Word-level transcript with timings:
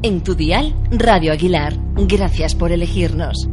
En 0.00 0.22
tu 0.22 0.36
dial, 0.36 0.74
Radio 0.92 1.32
Aguilar. 1.32 1.74
Gracias 1.96 2.54
por 2.54 2.70
elegirnos. 2.70 3.48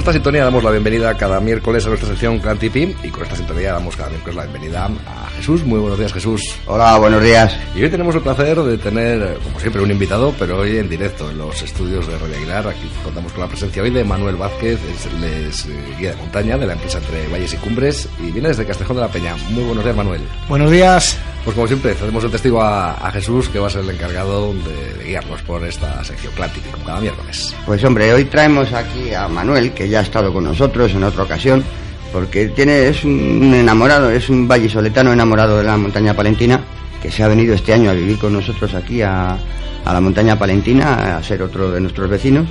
Esta 0.00 0.12
sintonía 0.14 0.44
damos 0.44 0.64
la 0.64 0.70
bienvenida 0.70 1.14
cada 1.14 1.40
miércoles 1.40 1.84
a 1.84 1.90
nuestra 1.90 2.08
sección 2.08 2.38
Clan 2.38 2.58
Tipi 2.58 2.96
y 3.02 3.08
con 3.10 3.22
esta 3.22 3.36
sintonía 3.36 3.74
damos 3.74 3.94
cada 3.96 4.08
miércoles 4.08 4.34
la 4.34 4.42
bienvenida 4.44 4.86
a 5.06 5.28
Jesús. 5.36 5.62
Muy 5.62 5.78
buenos 5.78 5.98
días, 5.98 6.12
Jesús. 6.12 6.42
Hola, 6.66 6.96
buenos 6.96 7.22
días. 7.22 7.54
Y 7.74 7.82
hoy 7.82 7.90
tenemos 7.90 8.14
el 8.14 8.22
placer 8.22 8.58
de 8.62 8.78
tener, 8.78 9.38
como 9.44 9.60
siempre, 9.60 9.82
un 9.82 9.90
invitado, 9.90 10.34
pero 10.38 10.60
hoy 10.60 10.78
en 10.78 10.88
directo 10.88 11.30
en 11.30 11.36
los 11.36 11.62
estudios 11.62 12.06
de 12.06 12.16
Radio 12.18 12.34
Aguilar. 12.34 12.68
Aquí 12.68 12.90
contamos 13.04 13.30
con 13.32 13.42
la 13.42 13.48
presencia 13.48 13.82
hoy 13.82 13.90
de 13.90 14.02
Manuel 14.02 14.36
Vázquez, 14.36 14.78
es, 14.90 15.06
es, 15.22 15.66
eh, 15.66 15.94
guía 15.98 16.10
de 16.12 16.16
montaña 16.16 16.56
de 16.56 16.66
la 16.66 16.72
empresa 16.72 16.96
Entre 16.98 17.28
Valles 17.28 17.52
y 17.52 17.56
Cumbres 17.58 18.08
y 18.20 18.30
viene 18.30 18.48
desde 18.48 18.64
Castejón 18.64 18.96
de 18.96 19.02
la 19.02 19.08
Peña. 19.08 19.36
Muy 19.50 19.64
buenos 19.64 19.84
días, 19.84 19.96
Manuel. 19.96 20.22
Buenos 20.48 20.70
días. 20.70 21.18
Pues 21.50 21.56
como 21.56 21.66
siempre, 21.66 21.90
hacemos 21.90 22.22
el 22.22 22.30
testigo 22.30 22.62
a, 22.62 22.92
a 22.92 23.10
Jesús, 23.10 23.48
que 23.48 23.58
va 23.58 23.66
a 23.66 23.70
ser 23.70 23.82
el 23.82 23.90
encargado 23.90 24.54
de, 24.54 24.94
de 24.98 25.04
guiarnos 25.04 25.42
por 25.42 25.64
esta 25.64 26.04
sección 26.04 26.32
Tipi, 26.32 26.68
como 26.70 26.84
cada 26.84 27.00
miércoles. 27.00 27.56
Pues 27.66 27.82
hombre, 27.82 28.14
hoy 28.14 28.26
traemos 28.26 28.72
aquí 28.72 29.12
a 29.12 29.26
Manuel, 29.26 29.72
que 29.72 29.88
ya 29.88 29.98
ha 29.98 30.02
estado 30.02 30.32
con 30.32 30.44
nosotros 30.44 30.92
en 30.92 31.02
otra 31.02 31.24
ocasión, 31.24 31.64
porque 32.12 32.50
tiene, 32.50 32.86
es 32.86 33.02
un 33.02 33.52
enamorado, 33.52 34.12
es 34.12 34.28
un 34.30 34.46
vallisoletano 34.46 35.12
enamorado 35.12 35.56
de 35.56 35.64
la 35.64 35.76
montaña 35.76 36.14
palentina, 36.14 36.60
que 37.02 37.10
se 37.10 37.24
ha 37.24 37.26
venido 37.26 37.52
este 37.52 37.72
año 37.72 37.90
a 37.90 37.94
vivir 37.94 38.16
con 38.16 38.32
nosotros 38.32 38.72
aquí 38.74 39.02
a, 39.02 39.36
a 39.84 39.92
la 39.92 40.00
montaña 40.00 40.38
palentina, 40.38 41.16
a 41.16 41.22
ser 41.24 41.42
otro 41.42 41.72
de 41.72 41.80
nuestros 41.80 42.08
vecinos. 42.08 42.46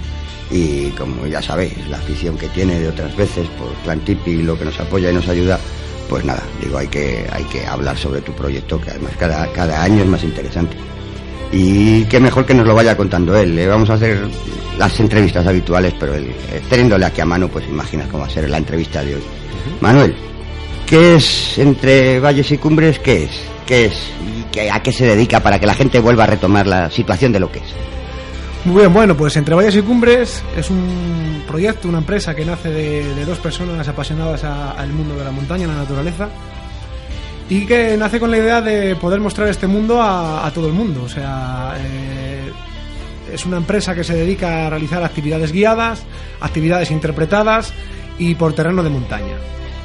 Y 0.51 0.89
como 0.89 1.25
ya 1.25 1.41
sabéis, 1.41 1.87
la 1.87 1.99
afición 1.99 2.37
que 2.37 2.49
tiene 2.49 2.77
de 2.77 2.89
otras 2.89 3.15
veces 3.15 3.47
por 3.57 3.69
Clan 3.85 4.01
Tipi, 4.01 4.41
lo 4.43 4.59
que 4.59 4.65
nos 4.65 4.77
apoya 4.77 5.09
y 5.09 5.13
nos 5.13 5.29
ayuda, 5.29 5.57
pues 6.09 6.25
nada, 6.25 6.41
digo, 6.61 6.77
hay 6.79 6.87
que, 6.87 7.25
hay 7.31 7.43
que 7.45 7.65
hablar 7.65 7.95
sobre 7.95 8.21
tu 8.21 8.33
proyecto, 8.33 8.81
que 8.81 8.89
además 8.89 9.13
cada, 9.17 9.47
cada 9.53 9.83
año 9.83 10.01
es 10.01 10.09
más 10.09 10.23
interesante. 10.23 10.75
Y 11.51 12.03
qué 12.05 12.19
mejor 12.19 12.45
que 12.45 12.53
nos 12.53 12.65
lo 12.65 12.75
vaya 12.75 12.97
contando 12.97 13.37
él. 13.37 13.55
Le 13.55 13.67
vamos 13.67 13.89
a 13.89 13.93
hacer 13.93 14.19
las 14.77 14.99
entrevistas 14.99 15.45
habituales, 15.45 15.93
pero 15.99 16.15
él, 16.15 16.31
eh, 16.51 16.61
teniéndole 16.69 17.05
aquí 17.05 17.21
a 17.21 17.25
mano, 17.25 17.47
pues 17.47 17.67
imaginas 17.67 18.07
cómo 18.07 18.21
va 18.21 18.27
a 18.27 18.29
ser 18.29 18.49
la 18.49 18.57
entrevista 18.57 19.03
de 19.03 19.15
hoy. 19.15 19.21
Manuel, 19.81 20.15
¿qué 20.85 21.15
es 21.15 21.57
entre 21.57 22.19
valles 22.19 22.51
y 22.51 22.57
cumbres? 22.57 22.99
¿Qué 22.99 23.25
es? 23.25 23.31
¿Qué 23.65 23.85
es? 23.85 23.93
¿Y 24.53 24.59
a 24.67 24.81
qué 24.81 24.91
se 24.91 25.05
dedica 25.05 25.39
para 25.41 25.59
que 25.59 25.65
la 25.65 25.75
gente 25.75 25.99
vuelva 25.99 26.23
a 26.23 26.27
retomar 26.27 26.65
la 26.65 26.89
situación 26.89 27.31
de 27.31 27.39
lo 27.39 27.51
que 27.51 27.59
es? 27.59 27.65
Muy 28.65 28.81
bien, 28.81 28.93
bueno, 28.93 29.15
pues 29.15 29.37
Entre 29.37 29.55
Valles 29.55 29.75
y 29.77 29.81
Cumbres 29.81 30.43
es 30.57 30.69
un 30.69 31.43
proyecto, 31.47 31.87
una 31.87 31.99
empresa 31.99 32.35
que 32.35 32.45
nace 32.45 32.69
de, 32.69 33.25
dos 33.25 33.37
personas 33.39 33.87
apasionadas 33.87 34.43
al 34.43 34.91
mundo 34.91 35.15
de 35.15 35.23
la 35.23 35.31
montaña, 35.31 35.65
la 35.65 35.75
naturaleza, 35.75 36.27
y 37.49 37.65
que 37.65 37.95
nace 37.97 38.19
con 38.19 38.29
la 38.29 38.37
idea 38.37 38.61
de 38.61 38.97
poder 38.97 39.21
mostrar 39.21 39.47
este 39.47 39.65
mundo 39.65 40.01
a, 40.01 40.51
todo 40.53 40.67
el 40.67 40.73
mundo. 40.73 41.03
O 41.03 41.09
sea, 41.09 41.73
eh, 41.77 42.51
es 43.33 43.45
una 43.45 43.57
empresa 43.57 43.95
que 43.95 44.03
se 44.03 44.13
dedica 44.13 44.67
a 44.67 44.69
realizar 44.69 45.03
actividades 45.03 45.53
guiadas, 45.53 46.03
actividades 46.41 46.91
interpretadas 46.91 47.73
y 48.19 48.35
por 48.35 48.53
terreno 48.53 48.83
de 48.83 48.89
montaña. 48.89 49.37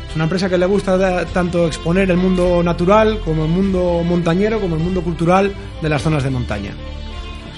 Es 0.09 0.17
una 0.17 0.25
empresa 0.25 0.51
que 0.51 0.59
le 0.59 0.67
gusta 0.67 1.25
tanto 1.27 1.69
exponer 1.69 2.11
el 2.11 2.17
mundo 2.17 2.61
natural 2.63 3.21
como 3.25 3.45
el 3.45 3.51
mundo 3.51 4.03
montañero, 4.05 4.61
como 4.61 4.75
el 4.75 4.83
mundo 4.83 5.01
cultural 5.03 5.55
de 5.81 5.89
las 5.89 6.03
zonas 6.03 6.25
de 6.25 6.31
montaña. 6.31 6.73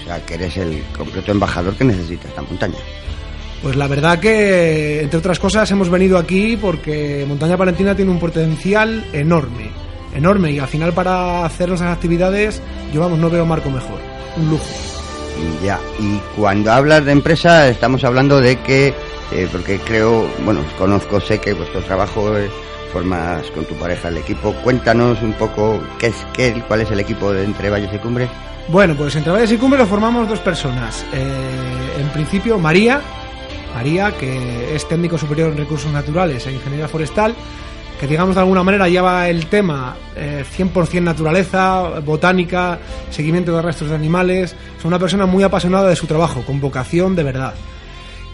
Sea, 0.07 0.25
que 0.25 0.35
eres 0.35 0.57
el 0.57 0.85
concreto 0.97 1.33
embajador 1.33 1.75
que 1.75 1.85
necesita 1.85 2.29
esta 2.29 2.43
montaña. 2.43 2.79
Pues 3.63 3.75
la 3.75 3.89
verdad 3.89 4.21
que, 4.21 5.01
entre 5.01 5.19
otras 5.19 5.41
cosas, 5.41 5.69
hemos 5.73 5.89
venido 5.89 6.17
aquí 6.17 6.57
porque 6.57 7.25
Montaña 7.27 7.57
Palentina 7.57 7.97
tiene 7.97 8.13
un 8.13 8.21
potencial 8.21 9.05
enorme, 9.13 9.71
enorme, 10.15 10.53
y 10.53 10.59
al 10.61 10.69
final 10.69 10.93
para 10.93 11.45
hacer 11.45 11.69
nuestras 11.69 11.93
actividades, 11.93 12.63
yo 12.93 13.01
vamos, 13.01 13.19
no 13.19 13.29
veo 13.29 13.45
marco 13.45 13.69
mejor, 13.69 13.99
un 14.37 14.51
lujo. 14.51 14.65
Y 15.61 15.67
Ya, 15.67 15.81
y 15.99 16.21
cuando 16.37 16.71
hablas 16.71 17.05
de 17.05 17.13
empresa, 17.13 17.69
estamos 17.69 18.05
hablando 18.05 18.41
de 18.41 18.61
que, 18.61 18.95
eh, 19.33 19.49
porque 19.51 19.79
creo, 19.79 20.29
bueno, 20.45 20.61
conozco, 20.79 21.21
sé 21.21 21.39
que 21.41 21.53
vuestro 21.53 21.81
trabajo 21.81 22.37
eh, 22.39 22.49
formas 22.93 23.51
con 23.51 23.65
tu 23.65 23.75
pareja 23.75 24.09
el 24.09 24.19
equipo. 24.19 24.55
Cuéntanos 24.63 25.21
un 25.23 25.33
poco 25.33 25.81
qué 25.99 26.07
es, 26.09 26.27
qué, 26.33 26.63
cuál 26.69 26.83
es 26.83 26.91
el 26.91 27.01
equipo 27.01 27.33
de 27.33 27.45
Entre 27.45 27.69
Valles 27.69 27.93
y 27.93 27.99
Cumbres. 27.99 28.31
Bueno, 28.69 28.97
pues 28.97 29.15
entre 29.15 29.31
Valles 29.31 29.53
y 29.53 29.59
Cumbres 29.59 29.83
lo 29.83 29.87
formamos 29.87 30.29
dos 30.29 30.41
personas. 30.41 31.07
Eh, 31.13 32.01
en 32.01 32.09
principio, 32.09 32.59
María, 32.59 33.01
María, 33.73 34.11
que 34.17 34.75
es 34.75 34.89
técnico 34.89 35.17
superior 35.17 35.53
en 35.53 35.59
recursos 35.59 35.93
naturales 35.93 36.45
e 36.47 36.53
ingeniería 36.53 36.89
forestal, 36.89 37.33
que 38.01 38.09
digamos 38.09 38.35
de 38.35 38.41
alguna 38.41 38.65
manera 38.65 38.89
lleva 38.89 39.29
el 39.29 39.47
tema 39.47 39.97
eh, 40.17 40.45
100% 40.59 41.01
naturaleza, 41.01 42.01
botánica, 42.05 42.81
seguimiento 43.11 43.55
de 43.55 43.63
restos 43.63 43.91
de 43.91 43.95
animales. 43.95 44.57
Es 44.77 44.85
una 44.85 44.99
persona 44.99 45.27
muy 45.27 45.45
apasionada 45.45 45.89
de 45.89 45.97
su 45.97 46.09
trabajo, 46.09 46.43
con 46.43 46.61
vocación 46.61 47.15
de 47.15 47.23
verdad. 47.23 47.55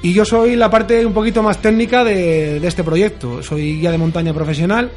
Y 0.00 0.14
yo 0.14 0.24
soy 0.24 0.56
la 0.56 0.70
parte 0.70 1.04
un 1.04 1.12
poquito 1.12 1.42
más 1.42 1.58
técnica 1.58 2.04
de, 2.04 2.58
de 2.58 2.68
este 2.68 2.82
proyecto. 2.82 3.42
Soy 3.42 3.80
guía 3.80 3.90
de 3.90 3.98
montaña 3.98 4.32
profesional 4.32 4.90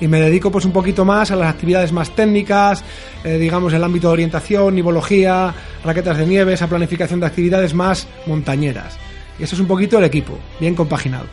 y 0.00 0.08
me 0.08 0.20
dedico 0.20 0.50
pues 0.50 0.64
un 0.64 0.72
poquito 0.72 1.04
más 1.04 1.30
a 1.30 1.36
las 1.36 1.52
actividades 1.52 1.92
más 1.92 2.14
técnicas, 2.14 2.82
eh, 3.24 3.36
digamos 3.38 3.72
el 3.72 3.84
ámbito 3.84 4.08
de 4.08 4.14
orientación, 4.14 4.74
nivología, 4.74 5.54
raquetas 5.84 6.18
de 6.18 6.26
nieve, 6.26 6.54
esa 6.54 6.68
planificación 6.68 7.20
de 7.20 7.26
actividades 7.26 7.74
más 7.74 8.08
montañeras. 8.26 8.98
Y 9.38 9.44
eso 9.44 9.54
es 9.54 9.60
un 9.60 9.66
poquito 9.66 9.98
el 9.98 10.04
equipo, 10.04 10.38
bien 10.58 10.74
compaginado. 10.74 11.26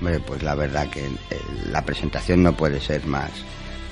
Hombre, 0.00 0.20
pues 0.20 0.42
la 0.42 0.54
verdad 0.54 0.88
que 0.88 1.04
eh, 1.04 1.10
la 1.72 1.84
presentación 1.84 2.42
no 2.42 2.52
puede 2.52 2.80
ser 2.80 3.04
más 3.06 3.30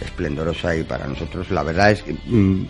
esplendorosa 0.00 0.76
y 0.76 0.84
para 0.84 1.06
nosotros 1.06 1.50
la 1.50 1.62
verdad 1.62 1.90
es 1.90 2.02
que 2.02 2.12
mm, 2.12 2.66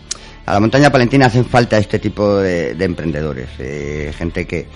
a 0.47 0.53
la 0.55 0.61
montaña 0.61 0.91
palentina 0.91 1.27
hacen 1.27 1.45
falta 1.45 1.77
este 1.77 1.99
tipo 1.99 2.37
de, 2.39 2.75
de 2.75 2.84
emprendedores, 2.84 3.49
eh, 3.59 4.12
gente 4.17 4.47
que, 4.47 4.69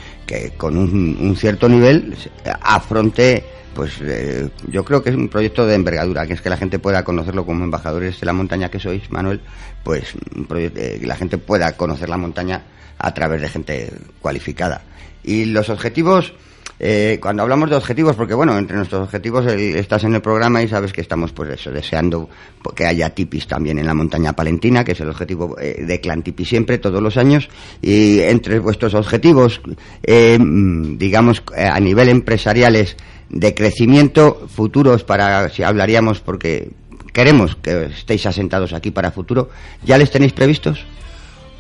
con 0.57 0.77
un, 0.77 1.17
un 1.21 1.37
cierto 1.37 1.69
nivel 1.69 2.15
afronte, 2.61 3.45
pues 3.75 4.01
eh, 4.03 4.49
yo 4.69 4.85
creo 4.85 5.03
que 5.03 5.11
es 5.11 5.17
un 5.17 5.29
proyecto 5.29 5.65
de 5.65 5.77
envergadura, 5.77 6.27
que 6.27 6.33
es 6.33 6.41
que 6.41 6.51
la 6.51 6.57
gente 6.57 6.81
pueda 6.81 7.05
conocerlo 7.05 7.47
como 7.47 7.65
embajadores 7.65 8.19
de 8.19 8.27
la 8.27 8.33
montaña 8.33 8.69
que 8.69 8.81
sois, 8.81 9.11
Manuel, 9.13 9.41
pues 9.85 10.15
un 10.35 10.47
eh, 10.57 11.01
la 11.03 11.15
gente 11.15 11.39
pueda 11.39 11.77
conocer 11.77 12.09
la 12.09 12.17
montaña 12.17 12.63
a 12.99 13.15
través 13.15 13.41
de 13.41 13.49
gente 13.49 13.93
cualificada. 14.21 14.83
Y 15.23 15.45
los 15.47 15.69
objetivos, 15.69 16.35
eh, 16.83 17.19
cuando 17.21 17.43
hablamos 17.43 17.69
de 17.69 17.77
objetivos, 17.77 18.17
porque 18.17 18.33
bueno, 18.33 18.57
entre 18.57 18.77
nuestros 18.77 19.03
objetivos 19.03 19.47
estás 19.53 20.05
en 20.05 20.15
el 20.15 20.23
programa 20.23 20.63
y 20.63 20.69
sabes 20.69 20.95
que 20.95 21.03
estamos 21.03 21.31
pues 21.33 21.51
eso, 21.51 21.71
deseando 21.71 22.29
que 22.75 22.87
haya 22.87 23.11
tipis 23.11 23.47
también 23.47 23.79
en 23.79 23.87
la 23.87 23.93
montaña 23.93 24.33
palentina, 24.33 24.83
que 24.83 24.93
es 24.93 25.01
el 25.01 25.11
objetivo 25.11 25.59
eh, 25.61 25.85
de 25.87 26.01
Clan 26.01 26.23
Tipi 26.23 26.47
siempre, 26.47 26.79
todos 26.79 27.03
los 27.03 27.19
años, 27.19 27.51
y 27.83 28.21
entre 28.21 28.59
vuestros 28.61 28.95
objetivos, 28.95 29.61
eh, 30.03 30.39
mm, 30.39 30.97
digamos, 30.97 31.43
eh, 31.55 31.65
a 31.65 31.79
nivel 31.81 32.09
empresariales 32.09 32.97
de 33.29 33.55
crecimiento 33.55 34.49
futuros 34.49 35.05
para, 35.05 35.51
si 35.51 35.63
hablaríamos, 35.63 36.21
porque 36.21 36.71
queremos 37.13 37.57
que 37.57 37.87
estéis 37.87 38.25
asentados 38.25 38.73
aquí 38.73 38.91
para 38.91 39.11
futuro, 39.11 39.51
¿ya 39.85 39.99
les 39.99 40.11
tenéis 40.11 40.33
previstos? 40.33 40.87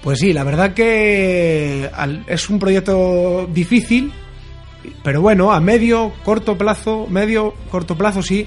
Pues 0.02 0.18
sí, 0.18 0.32
la 0.32 0.44
verdad 0.44 0.72
que 0.72 1.90
es 2.26 2.48
un 2.48 2.58
proyecto 2.58 3.46
difícil, 3.52 4.10
pero 5.02 5.20
bueno, 5.20 5.52
a 5.52 5.60
medio, 5.60 6.12
corto 6.24 6.56
plazo, 6.56 7.06
medio, 7.08 7.54
corto 7.70 7.96
plazo 7.96 8.22
sí, 8.22 8.46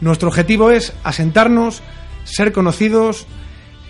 nuestro 0.00 0.28
objetivo 0.28 0.70
es 0.70 0.92
asentarnos, 1.04 1.82
ser 2.24 2.52
conocidos 2.52 3.26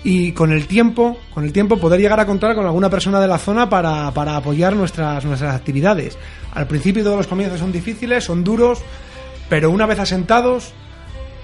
y 0.04 0.32
con 0.32 0.52
el 0.52 0.66
tiempo, 0.66 1.16
con 1.32 1.44
el 1.44 1.52
tiempo 1.52 1.78
poder 1.78 2.00
llegar 2.00 2.20
a 2.20 2.26
contar 2.26 2.54
con 2.54 2.66
alguna 2.66 2.90
persona 2.90 3.20
de 3.20 3.28
la 3.28 3.38
zona 3.38 3.68
para, 3.70 4.10
para 4.12 4.36
apoyar 4.36 4.74
nuestras, 4.74 5.24
nuestras 5.24 5.54
actividades. 5.54 6.18
Al 6.52 6.66
principio 6.66 7.04
todos 7.04 7.16
los 7.16 7.26
comienzos 7.26 7.60
son 7.60 7.72
difíciles, 7.72 8.24
son 8.24 8.44
duros, 8.44 8.80
pero 9.48 9.70
una 9.70 9.86
vez 9.86 10.00
asentados 10.00 10.72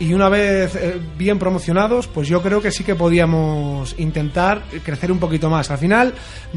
y 0.01 0.15
una 0.15 0.29
vez 0.29 0.75
eh, 0.77 1.01
bien 1.17 1.39
promocionados, 1.39 2.07
pues 2.07 2.29
yo 2.29 2.41
creo 2.43 2.61
que 2.63 2.71
sí 2.71 2.85
que 2.85 2.95
podíamos 2.95 3.95
intentar 3.99 4.63
crecer 4.85 5.11
un 5.11 5.19
poquito 5.19 5.51
más. 5.51 5.71
Al 5.71 5.79
final, 5.79 6.15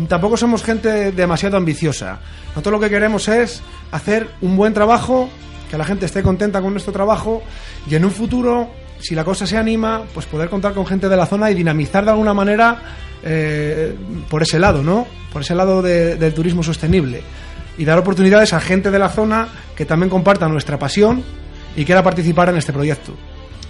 tampoco 0.08 0.38
somos 0.38 0.64
gente 0.64 1.12
demasiado 1.12 1.58
ambiciosa. 1.58 2.20
Nosotros 2.50 2.74
lo 2.74 2.80
que 2.80 2.90
queremos 2.90 3.28
es 3.28 3.62
hacer 3.92 4.28
un 4.42 4.56
buen 4.56 4.74
trabajo, 4.74 5.28
que 5.70 5.78
la 5.78 5.86
gente 5.86 6.06
esté 6.06 6.22
contenta 6.22 6.62
con 6.62 6.72
nuestro 6.74 6.94
trabajo 6.94 7.42
y 7.90 7.96
en 7.96 8.06
un 8.06 8.12
futuro, 8.12 8.70
si 9.00 9.16
la 9.16 9.24
cosa 9.24 9.48
se 9.48 9.58
anima, 9.58 10.04
pues 10.14 10.26
poder 10.28 10.50
contar 10.50 10.74
con 10.74 10.86
gente 10.86 11.10
de 11.10 11.16
la 11.18 11.26
zona 11.26 11.50
y 11.50 11.56
dinamizar 11.56 12.04
de 12.06 12.12
alguna 12.12 12.34
manera 12.36 12.80
eh, 13.24 13.96
por 14.30 14.44
ese 14.44 14.60
lado, 14.60 14.84
¿no? 14.84 15.08
Por 15.34 15.42
ese 15.42 15.56
lado 15.56 15.82
de- 15.82 16.16
del 16.18 16.34
turismo 16.34 16.62
sostenible. 16.62 17.22
Y 17.78 17.86
dar 17.86 17.98
oportunidades 17.98 18.54
a 18.54 18.60
gente 18.60 18.92
de 18.92 19.00
la 19.00 19.10
zona 19.10 19.48
que 19.76 19.86
también 19.86 20.10
comparta 20.10 20.48
nuestra 20.48 20.78
pasión 20.78 21.24
y 21.75 21.85
quiera 21.85 22.03
participar 22.03 22.50
en 22.50 22.57
este 22.57 22.73
proyecto. 22.73 23.13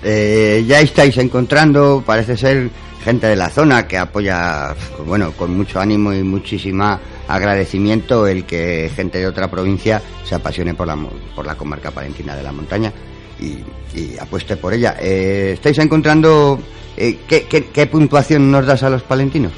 Eh, 0.04 0.64
ya 0.68 0.80
estáis 0.80 1.18
encontrando, 1.18 2.04
parece 2.06 2.36
ser, 2.36 2.70
gente 3.04 3.28
de 3.28 3.36
la 3.36 3.50
zona 3.50 3.88
que 3.88 3.98
apoya, 3.98 4.76
bueno, 5.06 5.32
con 5.34 5.56
mucho 5.56 5.80
ánimo 5.80 6.14
y 6.14 6.24
muchísima 6.24 7.00
agradecimiento 7.28 8.28
el 8.28 8.46
que 8.46 8.92
gente 8.96 9.20
de 9.20 9.28
otra 9.28 9.50
provincia 9.50 10.02
se 10.24 10.36
apasione 10.36 10.74
por 10.74 10.88
la, 10.88 10.98
por 11.36 11.46
la 11.46 11.56
comarca 11.56 11.92
palentina 11.92 12.36
de 12.36 12.44
la 12.44 12.52
montaña 12.52 12.92
y, 13.40 13.60
y 13.98 14.18
apueste 14.20 14.58
por 14.58 14.74
ella. 14.74 14.98
Eh, 15.00 15.52
¿Estáis 15.54 15.78
encontrando 15.80 16.60
eh, 16.98 17.20
¿qué, 17.28 17.44
qué, 17.44 17.66
qué 17.66 17.88
puntuación 17.88 18.52
nos 18.52 18.66
das 18.66 18.84
a 18.84 18.90
los 18.90 19.04
palentinos? 19.04 19.54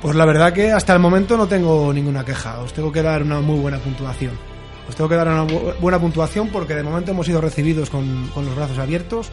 Pues 0.00 0.16
la 0.16 0.26
verdad 0.26 0.52
que 0.52 0.72
hasta 0.72 0.92
el 0.92 0.98
momento 0.98 1.36
no 1.36 1.46
tengo 1.46 1.92
ninguna 1.92 2.24
queja. 2.24 2.60
Os 2.60 2.72
tengo 2.72 2.92
que 2.92 3.02
dar 3.02 3.22
una 3.22 3.40
muy 3.40 3.58
buena 3.58 3.78
puntuación. 3.78 4.32
Os 4.88 4.94
tengo 4.94 5.08
que 5.08 5.16
dar 5.16 5.26
una 5.28 5.44
bu- 5.46 5.74
buena 5.80 5.98
puntuación 6.00 6.48
porque 6.48 6.74
de 6.74 6.82
momento 6.82 7.10
hemos 7.10 7.26
sido 7.26 7.40
recibidos 7.40 7.90
con, 7.90 8.28
con 8.28 8.44
los 8.44 8.54
brazos 8.54 8.78
abiertos, 8.78 9.28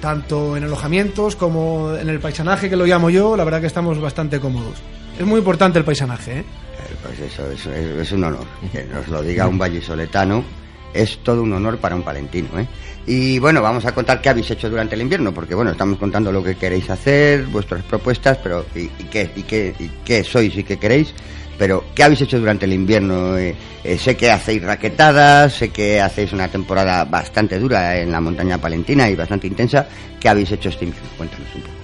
tanto 0.00 0.56
en 0.56 0.64
alojamientos 0.64 1.36
como 1.36 1.94
en 1.94 2.08
el 2.08 2.18
paisanaje 2.20 2.68
que 2.68 2.76
lo 2.76 2.84
llamo 2.86 3.10
yo. 3.10 3.36
La 3.36 3.44
verdad 3.44 3.60
que 3.60 3.66
estamos 3.68 4.00
bastante 4.00 4.40
cómodos. 4.40 4.74
Es 5.18 5.24
muy 5.24 5.38
importante 5.38 5.78
el 5.78 5.84
paisanaje, 5.84 6.38
¿eh? 6.38 6.40
Eh, 6.40 6.96
Pues 7.02 7.20
eso, 7.20 7.50
eso 7.50 7.72
es, 7.72 8.12
un 8.12 8.24
honor. 8.24 8.44
Que 8.72 8.84
nos 8.84 9.06
lo 9.08 9.22
diga 9.22 9.46
un 9.46 9.58
vallisoletano 9.58 10.44
es 10.92 11.18
todo 11.24 11.42
un 11.42 11.52
honor 11.52 11.78
para 11.78 11.96
un 11.96 12.02
palentino. 12.02 12.48
¿eh? 12.58 12.66
Y 13.06 13.38
bueno, 13.40 13.60
vamos 13.62 13.84
a 13.84 13.92
contar 13.92 14.20
qué 14.20 14.28
habéis 14.28 14.50
hecho 14.52 14.70
durante 14.70 14.94
el 14.94 15.00
invierno, 15.02 15.32
porque 15.34 15.54
bueno, 15.54 15.72
estamos 15.72 15.98
contando 15.98 16.30
lo 16.30 16.42
que 16.42 16.54
queréis 16.56 16.88
hacer, 16.88 17.46
vuestras 17.46 17.82
propuestas, 17.82 18.38
pero 18.42 18.64
y 18.76 18.86
qué, 19.10 19.28
y, 19.34 19.42
qué, 19.42 19.74
y 19.78 19.88
qué 20.04 20.22
sois 20.22 20.56
y 20.56 20.62
qué 20.62 20.76
queréis. 20.78 21.12
Pero, 21.58 21.84
¿qué 21.94 22.02
habéis 22.02 22.20
hecho 22.22 22.38
durante 22.38 22.64
el 22.64 22.72
invierno? 22.72 23.38
Eh, 23.38 23.54
eh, 23.84 23.98
sé 23.98 24.16
que 24.16 24.30
hacéis 24.30 24.62
raquetadas, 24.62 25.52
sé 25.52 25.68
que 25.70 26.00
hacéis 26.00 26.32
una 26.32 26.48
temporada 26.48 27.04
bastante 27.04 27.58
dura 27.58 27.96
en 27.98 28.10
la 28.10 28.20
montaña 28.20 28.58
palentina 28.58 29.08
y 29.08 29.14
bastante 29.14 29.46
intensa. 29.46 29.86
¿Qué 30.18 30.28
habéis 30.28 30.50
hecho 30.50 30.68
este 30.68 30.86
invierno? 30.86 31.08
Cuéntanos 31.16 31.46
un 31.54 31.60
poco. 31.62 31.74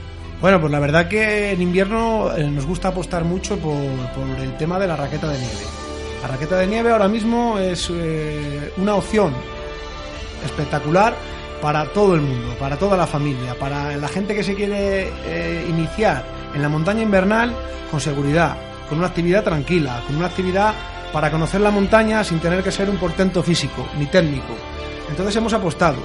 Bueno, 0.41 0.61
pues 0.61 0.73
la 0.73 0.81
verdad 0.81 1.07
que 1.07 1.53
en 1.53 1.63
invierno 1.63 2.35
eh, 2.37 2.51
nos 2.51 2.67
gusta 2.67 2.89
apostar 2.89 3.25
mucho 3.25 3.59
por, 3.59 3.77
el 4.41 4.57
tema 4.57 4.79
de 4.79 4.89
la 4.89 4.97
raqueta 4.97 5.29
de 5.29 5.39
nieve. 5.39 5.65
La 6.23 6.29
raqueta 6.29 6.57
de 6.57 6.67
nieve 6.67 6.91
ahora 6.91 7.09
mismo 7.09 7.59
es 7.59 7.91
una 8.77 8.95
opción 8.95 9.33
espectacular 10.45 11.15
para 11.63 11.87
todo 11.87 12.15
el 12.15 12.21
mundo, 12.21 12.55
para 12.59 12.77
toda 12.77 12.95
la 12.97 13.07
familia, 13.07 13.55
para 13.55 13.97
la 13.97 14.09
gente 14.09 14.35
que 14.35 14.43
se 14.43 14.55
quiere 14.55 15.09
iniciar 15.67 16.23
en 16.55 16.61
la 16.61 16.69
montaña 16.69 17.03
invernal 17.03 17.55
con 17.91 18.01
seguridad, 18.01 18.55
con 18.91 18.99
una 18.99 19.07
actividad 19.07 19.45
tranquila, 19.45 20.03
con 20.07 20.17
una 20.17 20.27
actividad 20.27 20.75
para 21.13 21.31
conocer 21.31 21.61
la 21.61 21.71
montaña 21.71 22.23
sin 22.25 22.41
tener 22.41 22.63
que 22.63 22.73
ser 22.73 22.91
un 22.91 22.99
portento 22.99 23.43
físico 23.43 23.89
ni 23.99 24.07
técnico. 24.07 24.55
Entonces 25.09 25.35
hemos 25.37 25.55
apostado. 25.55 25.99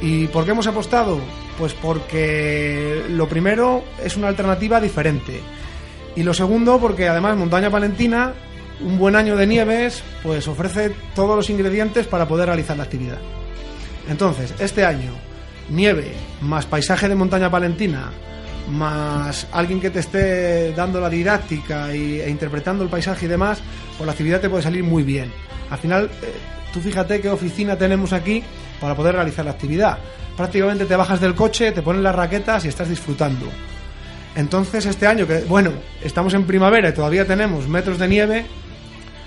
¿Y 0.00 0.26
por 0.26 0.44
qué 0.44 0.50
hemos 0.50 0.66
apostado? 0.66 1.18
Pues 1.58 1.74
porque 1.74 3.02
lo 3.08 3.28
primero 3.28 3.82
es 4.04 4.16
una 4.16 4.28
alternativa 4.28 4.80
diferente. 4.80 5.40
Y 6.14 6.22
lo 6.22 6.34
segundo, 6.34 6.78
porque 6.78 7.08
además 7.08 7.36
Montaña 7.36 7.70
Palentina, 7.70 8.34
un 8.80 8.98
buen 8.98 9.16
año 9.16 9.36
de 9.36 9.46
nieves, 9.46 10.02
pues 10.22 10.46
ofrece 10.48 10.92
todos 11.14 11.34
los 11.34 11.48
ingredientes 11.48 12.06
para 12.06 12.28
poder 12.28 12.46
realizar 12.46 12.76
la 12.76 12.84
actividad. 12.84 13.18
Entonces, 14.08 14.54
este 14.58 14.84
año, 14.84 15.12
nieve 15.70 16.12
más 16.42 16.66
paisaje 16.66 17.08
de 17.08 17.14
montaña 17.14 17.50
palentina, 17.50 18.10
más 18.70 19.46
alguien 19.52 19.80
que 19.80 19.90
te 19.90 20.00
esté 20.00 20.72
dando 20.72 21.00
la 21.00 21.10
didáctica 21.10 21.94
y, 21.94 22.20
e 22.20 22.30
interpretando 22.30 22.84
el 22.84 22.90
paisaje 22.90 23.26
y 23.26 23.28
demás, 23.28 23.60
pues 23.96 24.06
la 24.06 24.12
actividad 24.12 24.40
te 24.40 24.48
puede 24.48 24.62
salir 24.62 24.84
muy 24.84 25.02
bien. 25.02 25.32
Al 25.70 25.78
final, 25.78 26.10
eh, 26.22 26.32
tú 26.72 26.80
fíjate 26.80 27.20
qué 27.20 27.30
oficina 27.30 27.76
tenemos 27.76 28.12
aquí 28.12 28.42
para 28.80 28.94
poder 28.94 29.14
realizar 29.14 29.44
la 29.44 29.52
actividad. 29.52 29.98
Prácticamente 30.36 30.86
te 30.86 30.96
bajas 30.96 31.20
del 31.20 31.34
coche, 31.34 31.72
te 31.72 31.82
pones 31.82 32.02
las 32.02 32.14
raquetas 32.14 32.64
y 32.64 32.68
estás 32.68 32.88
disfrutando. 32.88 33.46
Entonces, 34.34 34.86
este 34.86 35.06
año, 35.06 35.26
que 35.26 35.40
bueno, 35.40 35.72
estamos 36.02 36.32
en 36.34 36.44
primavera 36.44 36.88
y 36.88 36.94
todavía 36.94 37.26
tenemos 37.26 37.68
metros 37.68 37.98
de 37.98 38.08
nieve, 38.08 38.46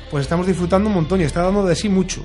pues 0.09 0.23
estamos 0.23 0.47
disfrutando 0.47 0.89
un 0.89 0.95
montón 0.95 1.21
y 1.21 1.23
está 1.23 1.43
dando 1.43 1.65
de 1.65 1.75
sí 1.75 1.89
mucho. 1.89 2.23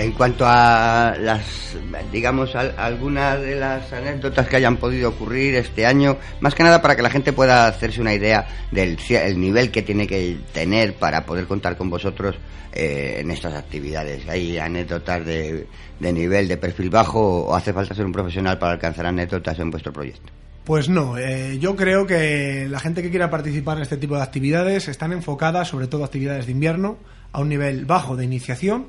En 0.00 0.12
cuanto 0.12 0.44
a 0.46 1.14
las, 1.20 1.76
digamos, 2.10 2.54
al- 2.56 2.74
algunas 2.78 3.40
de 3.40 3.56
las 3.56 3.92
anécdotas 3.92 4.48
que 4.48 4.56
hayan 4.56 4.78
podido 4.78 5.10
ocurrir 5.10 5.54
este 5.56 5.84
año, 5.84 6.16
más 6.40 6.54
que 6.54 6.62
nada 6.62 6.80
para 6.80 6.96
que 6.96 7.02
la 7.02 7.10
gente 7.10 7.32
pueda 7.32 7.66
hacerse 7.66 8.00
una 8.00 8.14
idea 8.14 8.46
del 8.70 8.98
el 9.10 9.40
nivel 9.40 9.70
que 9.70 9.82
tiene 9.82 10.06
que 10.06 10.38
tener 10.54 10.94
para 10.94 11.26
poder 11.26 11.46
contar 11.46 11.76
con 11.76 11.90
vosotros 11.90 12.36
eh, 12.72 13.18
en 13.20 13.30
estas 13.30 13.54
actividades. 13.54 14.26
¿Hay 14.28 14.56
anécdotas 14.58 15.24
de, 15.26 15.66
de 15.98 16.12
nivel, 16.12 16.48
de 16.48 16.56
perfil 16.56 16.88
bajo 16.88 17.42
o 17.46 17.54
hace 17.54 17.72
falta 17.72 17.94
ser 17.94 18.06
un 18.06 18.12
profesional 18.12 18.58
para 18.58 18.72
alcanzar 18.72 19.04
anécdotas 19.06 19.58
en 19.58 19.70
vuestro 19.70 19.92
proyecto? 19.92 20.32
Pues 20.64 20.88
no, 20.88 21.18
eh, 21.18 21.58
yo 21.58 21.74
creo 21.76 22.06
que 22.06 22.66
la 22.70 22.80
gente 22.80 23.02
que 23.02 23.10
quiera 23.10 23.28
participar 23.28 23.76
en 23.78 23.82
este 23.82 23.96
tipo 23.96 24.16
de 24.16 24.22
actividades 24.22 24.88
están 24.88 25.12
enfocadas, 25.12 25.68
sobre 25.68 25.88
todo 25.88 26.04
actividades 26.04 26.46
de 26.46 26.52
invierno, 26.52 26.96
a 27.32 27.40
un 27.40 27.48
nivel 27.48 27.84
bajo 27.86 28.16
de 28.16 28.24
iniciación, 28.24 28.86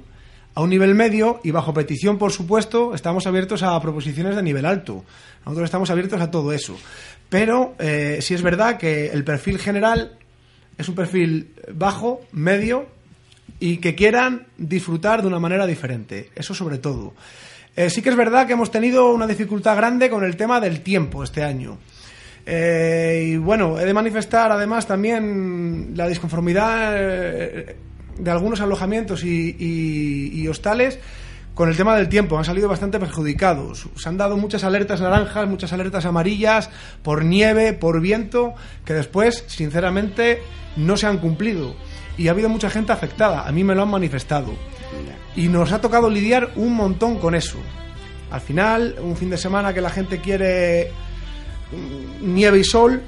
a 0.53 0.61
un 0.61 0.69
nivel 0.69 0.95
medio 0.95 1.39
y 1.43 1.51
bajo 1.51 1.73
petición, 1.73 2.17
por 2.17 2.31
supuesto, 2.31 2.93
estamos 2.93 3.25
abiertos 3.25 3.63
a 3.63 3.79
proposiciones 3.81 4.35
de 4.35 4.43
nivel 4.43 4.65
alto. 4.65 5.05
Nosotros 5.45 5.65
estamos 5.65 5.89
abiertos 5.89 6.19
a 6.21 6.29
todo 6.29 6.51
eso. 6.51 6.77
Pero 7.29 7.75
eh, 7.79 8.19
sí 8.21 8.33
es 8.33 8.41
verdad 8.41 8.77
que 8.77 9.07
el 9.07 9.23
perfil 9.23 9.57
general 9.57 10.17
es 10.77 10.89
un 10.89 10.95
perfil 10.95 11.53
bajo, 11.73 12.21
medio 12.33 12.87
y 13.59 13.77
que 13.77 13.95
quieran 13.95 14.47
disfrutar 14.57 15.21
de 15.21 15.27
una 15.27 15.39
manera 15.39 15.65
diferente. 15.65 16.29
Eso 16.35 16.53
sobre 16.53 16.77
todo. 16.79 17.13
Eh, 17.75 17.89
sí 17.89 18.01
que 18.01 18.09
es 18.09 18.17
verdad 18.17 18.45
que 18.45 18.53
hemos 18.53 18.71
tenido 18.71 19.13
una 19.13 19.27
dificultad 19.27 19.77
grande 19.77 20.09
con 20.09 20.25
el 20.25 20.35
tema 20.35 20.59
del 20.59 20.81
tiempo 20.81 21.23
este 21.23 21.43
año. 21.43 21.77
Eh, 22.45 23.29
y 23.33 23.37
bueno, 23.37 23.79
he 23.79 23.85
de 23.85 23.93
manifestar 23.93 24.51
además 24.51 24.87
también 24.87 25.93
la 25.95 26.07
disconformidad 26.07 26.97
de 28.17 28.31
algunos 28.31 28.61
alojamientos 28.61 29.23
y, 29.23 29.55
y- 29.59 30.47
hostales 30.47 30.99
con 31.55 31.69
el 31.69 31.77
tema 31.77 31.95
del 31.95 32.09
tiempo. 32.09 32.37
Han 32.37 32.45
salido 32.45 32.67
bastante 32.69 32.99
perjudicados. 32.99 33.87
Se 33.95 34.09
han 34.09 34.17
dado 34.17 34.37
muchas 34.37 34.63
alertas 34.63 35.01
naranjas, 35.01 35.47
muchas 35.47 35.73
alertas 35.73 36.05
amarillas 36.05 36.69
por 37.03 37.23
nieve, 37.25 37.73
por 37.73 37.99
viento, 38.01 38.53
que 38.85 38.93
después, 38.93 39.43
sinceramente, 39.47 40.41
no 40.77 40.97
se 40.97 41.07
han 41.07 41.17
cumplido. 41.17 41.75
Y 42.17 42.27
ha 42.27 42.31
habido 42.31 42.49
mucha 42.49 42.69
gente 42.69 42.91
afectada. 42.91 43.47
A 43.47 43.51
mí 43.51 43.63
me 43.63 43.75
lo 43.75 43.83
han 43.83 43.89
manifestado. 43.89 44.53
Y 45.35 45.47
nos 45.47 45.71
ha 45.71 45.79
tocado 45.81 46.09
lidiar 46.09 46.51
un 46.55 46.73
montón 46.75 47.17
con 47.17 47.35
eso. 47.35 47.57
Al 48.31 48.41
final, 48.41 48.95
un 49.01 49.15
fin 49.17 49.29
de 49.29 49.37
semana 49.37 49.73
que 49.73 49.81
la 49.81 49.89
gente 49.89 50.19
quiere 50.19 50.91
mm, 51.71 52.33
nieve 52.33 52.59
y 52.59 52.63
sol, 52.63 53.01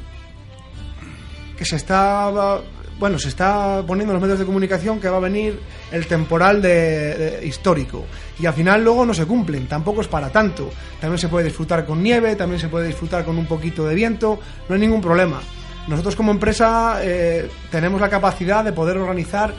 que 1.58 1.66
se 1.66 1.76
está 1.76 2.60
bueno 3.00 3.18
se 3.20 3.30
está 3.30 3.84
poniendo 3.86 4.14
en 4.14 4.16
los 4.16 4.22
medios 4.22 4.40
de 4.40 4.46
comunicación 4.46 5.00
que 5.00 5.10
va 5.10 5.18
a 5.18 5.22
venir 5.22 5.60
el 5.92 6.08
temporal 6.08 6.62
de, 6.62 7.42
histórico. 7.44 8.06
Y 8.40 8.46
al 8.46 8.54
final 8.54 8.84
luego 8.84 9.06
no 9.06 9.14
se 9.14 9.26
cumplen 9.26 9.68
tampoco 9.68 10.02
es 10.02 10.08
para 10.08 10.30
tanto. 10.30 10.70
También 11.00 11.18
se 11.18 11.28
puede 11.28 11.46
disfrutar 11.46 11.86
con 11.86 12.02
nieve 12.02 12.36
también 12.36 12.60
se 12.60 12.70
puede 12.70 12.88
disfrutar 12.88 13.26
con 13.26 13.38
un 13.38 13.46
poquito 13.46 13.86
de 13.88 13.96
viento 13.96 14.40
no 14.68 14.76
hay 14.76 14.82
ningún 14.82 15.02
problema. 15.02 15.42
Nosotros 15.88 16.16
como 16.16 16.32
empresa 16.32 17.00
eh, 17.02 17.50
tenemos 17.70 18.00
la 18.00 18.10
capacidad 18.10 18.64
de 18.64 18.72
poder 18.72 18.98
organizar 18.98 19.54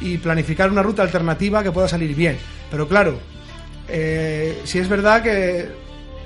y 0.00 0.18
planificar 0.18 0.70
una 0.70 0.82
ruta 0.82 1.02
alternativa 1.02 1.62
que 1.62 1.72
pueda 1.72 1.88
salir 1.88 2.14
bien. 2.14 2.38
Pero 2.70 2.88
claro 2.88 3.18
eh, 3.88 4.60
si 4.64 4.78
es 4.78 4.88
verdad 4.88 5.22
que 5.22 5.68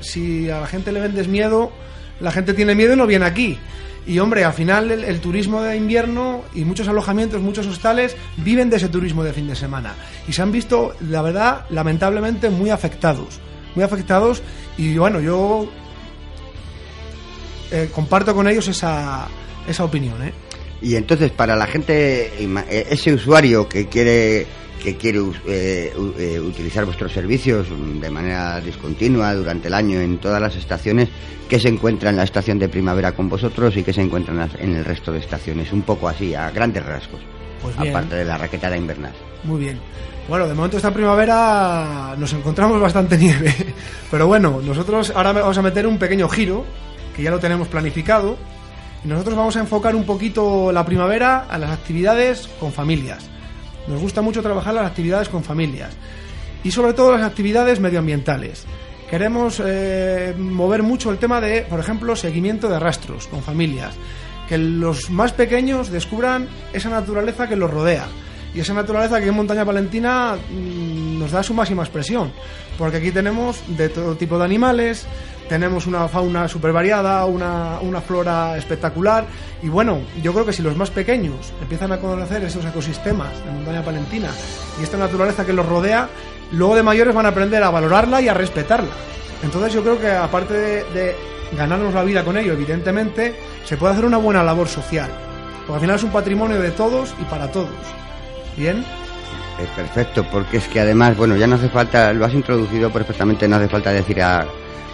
si 0.00 0.50
a 0.50 0.60
la 0.60 0.66
gente 0.66 0.92
le 0.92 1.00
vendes 1.00 1.28
miedo, 1.28 1.70
la 2.20 2.32
gente 2.32 2.54
tiene 2.54 2.74
miedo 2.74 2.94
y 2.94 2.96
no 2.96 3.06
viene 3.06 3.26
aquí. 3.26 3.58
Y 4.06 4.18
hombre, 4.18 4.44
al 4.44 4.52
final 4.52 4.90
el, 4.90 5.04
el 5.04 5.20
turismo 5.20 5.62
de 5.62 5.76
invierno 5.76 6.42
y 6.54 6.64
muchos 6.64 6.88
alojamientos, 6.88 7.40
muchos 7.42 7.66
hostales 7.66 8.16
viven 8.38 8.70
de 8.70 8.76
ese 8.76 8.88
turismo 8.88 9.22
de 9.22 9.32
fin 9.32 9.46
de 9.46 9.54
semana. 9.54 9.94
Y 10.26 10.32
se 10.32 10.42
han 10.42 10.52
visto, 10.52 10.94
la 11.08 11.22
verdad, 11.22 11.66
lamentablemente 11.70 12.50
muy 12.50 12.70
afectados. 12.70 13.40
Muy 13.74 13.84
afectados 13.84 14.42
y 14.76 14.96
bueno, 14.96 15.20
yo 15.20 15.70
eh, 17.70 17.88
comparto 17.94 18.34
con 18.34 18.48
ellos 18.48 18.66
esa, 18.68 19.28
esa 19.68 19.84
opinión. 19.84 20.22
¿eh? 20.22 20.32
Y 20.82 20.96
entonces, 20.96 21.30
para 21.30 21.54
la 21.54 21.66
gente, 21.66 22.32
eh, 22.38 22.86
ese 22.90 23.12
usuario 23.12 23.68
que 23.68 23.86
quiere 23.86 24.46
que 24.82 24.96
quiere 24.96 25.20
eh, 25.46 25.92
eh, 26.18 26.40
utilizar 26.40 26.84
vuestros 26.84 27.12
servicios 27.12 27.68
de 28.00 28.10
manera 28.10 28.60
discontinua 28.60 29.34
durante 29.34 29.68
el 29.68 29.74
año 29.74 30.00
en 30.00 30.18
todas 30.18 30.40
las 30.40 30.56
estaciones, 30.56 31.08
que 31.48 31.60
se 31.60 31.68
encuentra 31.68 32.10
en 32.10 32.16
la 32.16 32.24
estación 32.24 32.58
de 32.58 32.68
primavera 32.68 33.12
con 33.12 33.28
vosotros 33.28 33.76
y 33.76 33.82
que 33.82 33.92
se 33.92 34.00
encuentra 34.00 34.48
en, 34.58 34.76
el 34.76 34.84
resto 34.84 35.12
de 35.12 35.18
estaciones. 35.18 35.72
Un 35.72 35.82
poco 35.82 36.08
así, 36.08 36.34
a 36.34 36.50
grandes 36.50 36.84
rasgos. 36.84 37.20
Pues 37.62 37.76
aparte 37.76 38.16
de 38.16 38.24
la 38.24 38.38
raquetada 38.38 38.76
invernal. 38.76 39.12
Muy 39.44 39.60
bien. 39.60 39.78
Bueno, 40.28 40.46
de 40.46 40.54
momento 40.54 40.76
esta 40.76 40.92
primavera 40.92 42.14
nos 42.16 42.32
encontramos 42.32 42.80
bastante 42.80 43.18
nieve. 43.18 43.54
Pero 44.10 44.26
bueno, 44.26 44.60
nosotros 44.64 45.12
ahora 45.14 45.32
vamos 45.32 45.58
a 45.58 45.62
meter 45.62 45.86
un 45.86 45.98
pequeño 45.98 46.28
giro, 46.28 46.64
que 47.14 47.22
ya 47.22 47.30
lo 47.30 47.38
tenemos 47.38 47.68
planificado. 47.68 48.36
Y 49.04 49.08
nosotros 49.08 49.36
vamos 49.36 49.56
a 49.56 49.60
enfocar 49.60 49.94
un 49.94 50.04
poquito 50.04 50.72
la 50.72 50.84
primavera 50.84 51.46
a 51.50 51.58
las 51.58 51.70
actividades 51.70 52.48
con 52.58 52.72
familias. 52.72 53.28
Nos 53.90 54.00
gusta 54.00 54.22
mucho 54.22 54.40
trabajar 54.40 54.72
las 54.72 54.86
actividades 54.86 55.28
con 55.28 55.42
familias. 55.42 55.96
Y 56.62 56.70
sobre 56.70 56.92
todo 56.92 57.12
las 57.12 57.22
actividades 57.22 57.80
medioambientales. 57.80 58.64
Queremos 59.10 59.60
eh, 59.64 60.32
mover 60.38 60.84
mucho 60.84 61.10
el 61.10 61.18
tema 61.18 61.40
de, 61.40 61.62
por 61.62 61.80
ejemplo, 61.80 62.14
seguimiento 62.14 62.68
de 62.68 62.78
rastros 62.78 63.26
con 63.26 63.42
familias. 63.42 63.94
Que 64.48 64.56
los 64.56 65.10
más 65.10 65.32
pequeños 65.32 65.90
descubran 65.90 66.48
esa 66.72 66.88
naturaleza 66.88 67.48
que 67.48 67.56
los 67.56 67.70
rodea. 67.70 68.06
Y 68.54 68.60
esa 68.60 68.74
naturaleza 68.74 69.20
que 69.20 69.28
en 69.28 69.34
Montaña 69.34 69.64
Palentina 69.64 70.36
mm, 70.36 71.18
nos 71.18 71.30
da 71.30 71.42
su 71.42 71.54
máxima 71.54 71.82
expresión. 71.82 72.32
Porque 72.78 72.96
aquí 72.96 73.10
tenemos 73.10 73.62
de 73.68 73.88
todo 73.88 74.16
tipo 74.16 74.38
de 74.38 74.44
animales, 74.44 75.06
tenemos 75.48 75.86
una 75.86 76.08
fauna 76.08 76.48
súper 76.48 76.72
variada, 76.72 77.24
una, 77.26 77.78
una 77.80 78.00
flora 78.00 78.56
espectacular. 78.56 79.24
Y 79.62 79.68
bueno, 79.68 80.00
yo 80.22 80.32
creo 80.32 80.46
que 80.46 80.52
si 80.52 80.62
los 80.62 80.76
más 80.76 80.90
pequeños 80.90 81.52
empiezan 81.60 81.92
a 81.92 81.98
conocer 81.98 82.42
esos 82.44 82.64
ecosistemas 82.64 83.32
de 83.44 83.50
Montaña 83.50 83.84
Palentina 83.84 84.30
y 84.80 84.84
esta 84.84 84.96
naturaleza 84.96 85.44
que 85.44 85.52
los 85.52 85.66
rodea, 85.66 86.08
luego 86.52 86.74
de 86.74 86.82
mayores 86.82 87.14
van 87.14 87.26
a 87.26 87.30
aprender 87.30 87.62
a 87.62 87.70
valorarla 87.70 88.20
y 88.20 88.28
a 88.28 88.34
respetarla. 88.34 88.90
Entonces 89.42 89.72
yo 89.72 89.82
creo 89.82 90.00
que 90.00 90.10
aparte 90.10 90.54
de, 90.54 90.84
de 90.92 91.16
ganarnos 91.56 91.94
la 91.94 92.02
vida 92.02 92.24
con 92.24 92.36
ello, 92.36 92.52
evidentemente, 92.52 93.34
se 93.64 93.76
puede 93.76 93.92
hacer 93.92 94.04
una 94.04 94.18
buena 94.18 94.42
labor 94.42 94.68
social. 94.68 95.10
Porque 95.66 95.74
al 95.74 95.80
final 95.80 95.96
es 95.96 96.04
un 96.04 96.10
patrimonio 96.10 96.60
de 96.60 96.70
todos 96.70 97.14
y 97.20 97.24
para 97.24 97.50
todos. 97.50 97.68
¿Bien? 98.56 98.84
Es 99.62 99.68
perfecto, 99.70 100.24
porque 100.30 100.56
es 100.58 100.68
que 100.68 100.80
además, 100.80 101.16
bueno, 101.16 101.36
ya 101.36 101.46
no 101.46 101.56
hace 101.56 101.68
falta, 101.68 102.12
lo 102.12 102.24
has 102.24 102.32
introducido 102.34 102.90
perfectamente, 102.90 103.46
no 103.46 103.56
hace 103.56 103.68
falta 103.68 103.92
decir 103.92 104.22
a, 104.22 104.46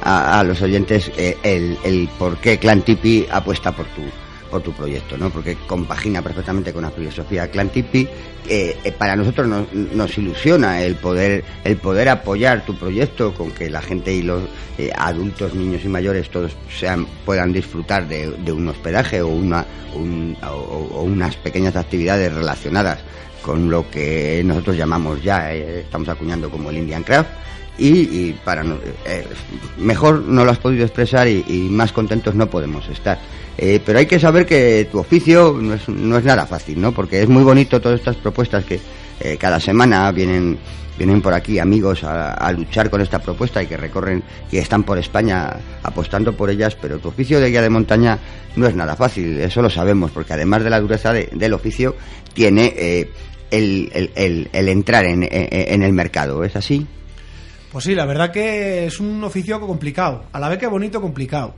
a, 0.02 0.42
los 0.42 0.60
oyentes 0.60 1.10
eh, 1.16 1.36
el, 1.42 1.78
el 1.84 2.08
por 2.18 2.36
qué 2.38 2.58
Clan 2.58 2.82
Tipi 2.82 3.26
apuesta 3.30 3.70
por 3.72 3.86
tu, 3.86 4.02
por 4.50 4.62
tu 4.62 4.72
proyecto, 4.72 5.16
¿no? 5.16 5.30
Porque 5.30 5.56
compagina 5.68 6.20
perfectamente 6.20 6.72
con 6.72 6.82
la 6.82 6.90
filosofía 6.90 7.48
Clan 7.48 7.68
Tipi. 7.68 8.08
Eh, 8.48 8.76
eh, 8.82 8.92
para 8.92 9.14
nosotros 9.14 9.46
nos, 9.46 9.72
nos 9.72 10.18
ilusiona 10.18 10.82
el 10.82 10.96
poder, 10.96 11.44
el 11.62 11.76
poder 11.76 12.08
apoyar 12.08 12.64
tu 12.64 12.74
proyecto 12.76 13.34
con 13.34 13.52
que 13.52 13.70
la 13.70 13.82
gente 13.82 14.12
y 14.12 14.22
los 14.22 14.42
eh, 14.78 14.90
adultos, 14.96 15.54
niños 15.54 15.82
y 15.84 15.88
mayores 15.88 16.28
todos 16.28 16.56
sean, 16.76 17.06
puedan 17.24 17.52
disfrutar 17.52 18.08
de, 18.08 18.28
un 18.52 18.66
hospedaje 18.66 19.22
o, 19.22 19.28
una, 19.28 19.64
un- 19.94 20.36
o 20.42 21.02
unas 21.04 21.36
pequeñas 21.36 21.76
actividades 21.76 22.32
relacionadas 22.32 22.98
con 23.46 23.70
lo 23.70 23.88
que 23.88 24.42
nosotros 24.44 24.76
llamamos 24.76 25.22
ya, 25.22 25.54
eh, 25.54 25.80
estamos 25.82 26.08
acuñando 26.08 26.50
como 26.50 26.68
el 26.70 26.78
Indian 26.78 27.04
Craft, 27.04 27.30
y, 27.78 28.32
para 28.44 28.62
eh, 29.04 29.24
mejor 29.78 30.22
no 30.22 30.44
lo 30.44 30.50
has 30.50 30.58
podido 30.58 30.82
expresar 30.84 31.28
y, 31.28 31.68
más 31.70 31.92
contentos 31.92 32.34
no 32.34 32.48
podemos 32.50 32.88
estar. 32.88 33.18
Eh, 33.58 33.80
pero 33.84 33.98
hay 34.00 34.06
que 34.06 34.18
saber 34.18 34.46
que 34.46 34.88
tu 34.90 34.98
oficio 34.98 35.56
no 35.60 35.74
es, 35.74 35.88
no 35.88 36.18
es 36.18 36.24
nada 36.24 36.46
fácil, 36.46 36.80
¿no? 36.80 36.92
Porque 36.92 37.22
es 37.22 37.28
muy 37.28 37.44
bonito 37.44 37.80
todas 37.80 38.00
estas 38.00 38.16
propuestas 38.16 38.64
que 38.64 38.80
eh, 39.20 39.36
cada 39.38 39.60
semana 39.60 40.10
vienen 40.10 40.58
vienen 40.98 41.20
por 41.20 41.34
aquí 41.34 41.58
amigos 41.58 42.02
a, 42.04 42.32
a 42.32 42.50
luchar 42.52 42.88
con 42.88 43.02
esta 43.02 43.18
propuesta 43.18 43.62
y 43.62 43.66
que 43.66 43.76
recorren 43.76 44.22
y 44.50 44.56
están 44.56 44.82
por 44.82 44.96
España 44.96 45.54
apostando 45.82 46.32
por 46.34 46.48
ellas, 46.48 46.74
pero 46.80 46.98
tu 46.98 47.08
oficio 47.08 47.38
de 47.38 47.50
guía 47.50 47.60
de 47.60 47.68
montaña 47.68 48.18
no 48.56 48.66
es 48.66 48.74
nada 48.74 48.96
fácil, 48.96 49.38
eso 49.38 49.60
lo 49.60 49.68
sabemos, 49.68 50.10
porque 50.10 50.32
además 50.32 50.64
de 50.64 50.70
la 50.70 50.80
dureza 50.80 51.12
de- 51.12 51.28
del 51.34 51.52
oficio, 51.52 51.94
tiene 52.32 53.08
el, 53.50 53.90
el- 53.92 54.10
el- 54.14 54.48
el 54.52 54.68
entrar 54.68 55.04
en, 55.04 55.22
en- 55.22 55.30
en 55.50 55.82
el 55.82 55.92
mercado, 55.92 56.42
¿es 56.44 56.56
así? 56.56 56.86
Pues 57.72 57.84
sí, 57.84 57.94
la 57.94 58.06
verdad 58.06 58.30
que 58.32 58.86
es 58.86 59.00
un 59.00 59.22
oficio 59.24 59.60
complicado, 59.60 60.24
a 60.32 60.40
la 60.40 60.48
vez 60.48 60.58
que 60.58 60.66
bonito, 60.66 61.00
complicado. 61.00 61.54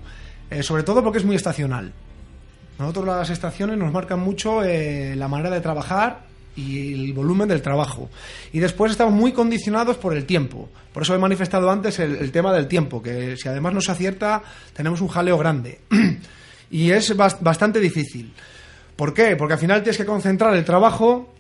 Eh, 0.50 0.62
sobre 0.62 0.82
todo 0.82 1.02
porque 1.02 1.18
es 1.18 1.24
muy 1.24 1.36
estacional. 1.36 1.92
Nosotros 2.78 3.06
las 3.06 3.30
estaciones 3.30 3.76
nos 3.76 3.92
marcan 3.92 4.20
mucho 4.20 4.62
eh, 4.64 5.14
la 5.16 5.28
manera 5.28 5.50
de 5.50 5.60
trabajar 5.60 6.20
y 6.56 6.92
el 6.94 7.12
volumen 7.12 7.46
del 7.48 7.60
trabajo. 7.62 8.08
Y 8.52 8.58
después 8.58 8.90
estamos 8.92 9.12
muy 9.14 9.32
condicionados 9.32 9.96
por 9.96 10.16
el 10.16 10.24
tiempo. 10.24 10.68
Por 10.92 11.02
eso 11.02 11.14
he 11.14 11.18
manifestado 11.18 11.70
antes 11.70 11.98
el, 11.98 12.30
tema 12.32 12.52
del 12.52 12.66
tiempo, 12.66 13.02
que 13.02 13.36
si 13.36 13.48
además 13.48 13.74
no 13.74 13.80
se 13.80 13.92
acierta, 13.92 14.42
tenemos 14.74 15.00
un 15.00 15.08
jaleo 15.08 15.36
grande. 15.38 15.80
y 16.70 16.90
es 16.90 17.16
bas- 17.16 17.38
bastante 17.40 17.78
difícil. 17.80 18.32
¿Por 18.96 19.12
qué? 19.14 19.36
Porque 19.36 19.54
al 19.54 19.60
final 19.60 19.82
tienes 19.82 19.98
que 19.98 20.04
concentrar 20.06 20.54
el 20.56 20.64
trabajo 20.64 21.34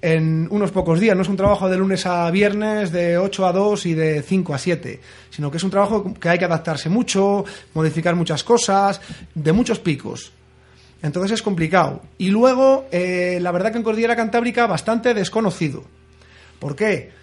en 0.00 0.48
unos 0.50 0.70
pocos 0.70 1.00
días. 1.00 1.16
No 1.16 1.22
es 1.22 1.28
un 1.28 1.36
trabajo 1.36 1.68
de 1.68 1.76
lunes 1.76 2.06
a 2.06 2.30
viernes, 2.30 2.92
de 2.92 3.18
8 3.18 3.46
a 3.46 3.52
2 3.52 3.86
y 3.86 3.94
de 3.94 4.22
5 4.22 4.54
a 4.54 4.58
7, 4.58 5.00
sino 5.30 5.50
que 5.50 5.56
es 5.56 5.62
un 5.62 5.70
trabajo 5.70 6.14
que 6.14 6.28
hay 6.28 6.38
que 6.38 6.44
adaptarse 6.44 6.88
mucho, 6.88 7.44
modificar 7.74 8.14
muchas 8.14 8.44
cosas, 8.44 9.00
de 9.34 9.52
muchos 9.52 9.78
picos. 9.78 10.32
Entonces 11.02 11.32
es 11.32 11.42
complicado. 11.42 12.02
Y 12.18 12.30
luego, 12.30 12.86
eh, 12.90 13.38
la 13.40 13.52
verdad 13.52 13.70
que 13.70 13.78
en 13.78 13.84
Cordillera 13.84 14.16
Cantábrica 14.16 14.66
bastante 14.66 15.14
desconocido. 15.14 15.84
¿Por 16.58 16.74
qué? 16.74 17.16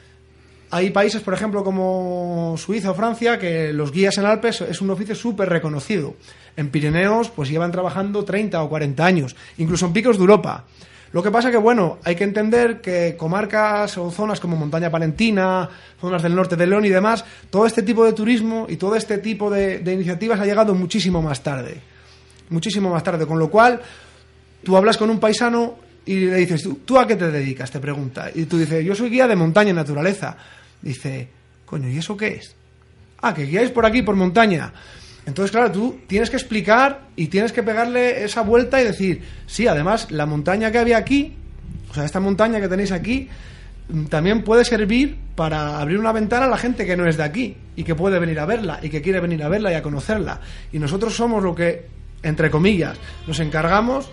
Hay 0.71 0.89
países, 0.89 1.21
por 1.21 1.33
ejemplo, 1.33 1.63
como 1.63 2.55
Suiza 2.57 2.91
o 2.91 2.95
Francia, 2.95 3.37
que 3.37 3.71
los 3.71 3.91
guías 3.91 4.17
en 4.17 4.25
Alpes 4.25 4.61
es 4.61 4.81
un 4.81 4.89
oficio 4.89 5.13
súper 5.13 5.49
reconocido. 5.49 6.15
En 6.57 6.69
Pirineos, 6.69 7.29
pues 7.29 7.49
llevan 7.49 7.71
trabajando 7.71 8.25
30 8.25 8.61
o 8.63 8.69
40 8.69 9.05
años, 9.05 9.35
incluso 9.57 9.85
en 9.85 9.93
picos 9.93 10.17
de 10.17 10.21
Europa. 10.21 10.65
Lo 11.15 11.23
que 11.23 11.31
pasa 11.31 11.49
que, 11.49 11.55
bueno, 11.55 11.99
hay 12.03 12.13
que 12.13 12.25
entender 12.25 12.81
que 12.81 13.15
comarcas 13.17 13.97
o 13.97 14.11
zonas 14.11 14.41
como 14.41 14.57
Montaña 14.57 14.91
Palentina, 14.91 15.69
zonas 15.97 16.21
del 16.21 16.35
norte 16.35 16.57
de 16.57 16.67
León 16.67 16.83
y 16.83 16.89
demás, 16.89 17.23
todo 17.49 17.65
este 17.65 17.83
tipo 17.83 18.03
de 18.03 18.11
turismo 18.11 18.65
y 18.67 18.75
todo 18.75 18.97
este 18.97 19.19
tipo 19.19 19.49
de, 19.49 19.81
iniciativas 19.93 20.41
ha 20.41 20.45
llegado 20.45 20.75
muchísimo 20.75 21.21
más 21.21 21.41
tarde. 21.41 21.79
Muchísimo 22.49 22.89
más 22.89 23.01
tarde, 23.01 23.25
con 23.25 23.39
lo 23.39 23.49
cual 23.49 23.79
tú 24.61 24.75
hablas 24.75 24.97
con 24.97 25.09
un 25.09 25.21
paisano 25.21 25.77
y 26.05 26.15
le 26.25 26.35
dices, 26.35 26.63
¿tú, 26.63 26.81
¿tú 26.83 26.99
a 26.99 27.07
qué 27.07 27.15
te 27.15 27.31
dedicas? 27.31 27.71
Te 27.71 27.79
pregunta. 27.79 28.29
Y 28.35 28.43
tú 28.43 28.57
dices, 28.57 28.83
yo 28.83 28.93
soy 28.93 29.09
guía 29.09 29.25
de 29.25 29.37
montaña 29.37 29.69
y 29.69 29.73
naturaleza. 29.73 30.35
Dice, 30.81 31.29
coño, 31.65 31.87
¿y 31.87 31.97
eso 31.97 32.17
qué 32.17 32.27
es? 32.27 32.53
Ah, 33.21 33.33
que 33.33 33.45
guiáis 33.45 33.71
por 33.71 33.85
aquí, 33.85 34.01
por 34.01 34.17
montaña. 34.17 34.73
Entonces, 35.25 35.51
claro, 35.51 35.71
tú 35.71 35.99
tienes 36.07 36.29
que 36.29 36.35
explicar 36.35 37.07
y 37.15 37.27
tienes 37.27 37.51
que 37.51 37.63
pegarle 37.63 38.23
esa 38.23 38.41
vuelta 38.41 38.79
y 38.79 38.85
decir, 38.85 39.23
sí, 39.47 39.67
además, 39.67 40.11
la 40.11 40.25
montaña 40.25 40.71
que 40.71 40.77
había 40.77 40.97
aquí, 40.97 41.33
o 41.89 41.93
sea, 41.93 42.05
esta 42.05 42.19
montaña 42.19 42.61
que 42.61 42.67
tenéis 42.67 42.91
aquí, 42.91 43.27
mm, 43.89 44.05
también 44.05 44.43
puede 44.43 44.63
servir 44.63 45.17
para 45.35 45.79
abrir 45.79 45.97
una 45.97 46.11
ventana 46.11 46.45
a 46.45 46.49
la 46.49 46.57
gente 46.57 46.85
que 46.85 46.95
no 46.95 47.07
es 47.07 47.17
de 47.17 47.23
aquí 47.23 47.57
y 47.75 47.83
que 47.83 47.95
puede 47.95 48.19
venir 48.19 48.39
a 48.39 48.45
verla 48.45 48.79
y 48.81 48.89
que 48.89 49.01
quiere 49.01 49.19
venir 49.19 49.43
a 49.43 49.49
verla 49.49 49.71
y 49.71 49.75
a 49.75 49.81
conocerla. 49.81 50.39
Y 50.71 50.77
nosotros 50.77 51.15
somos 51.15 51.43
lo 51.43 51.55
que, 51.55 51.87
entre 52.21 52.51
comillas, 52.51 52.97
nos 53.25 53.39
encargamos 53.39 54.09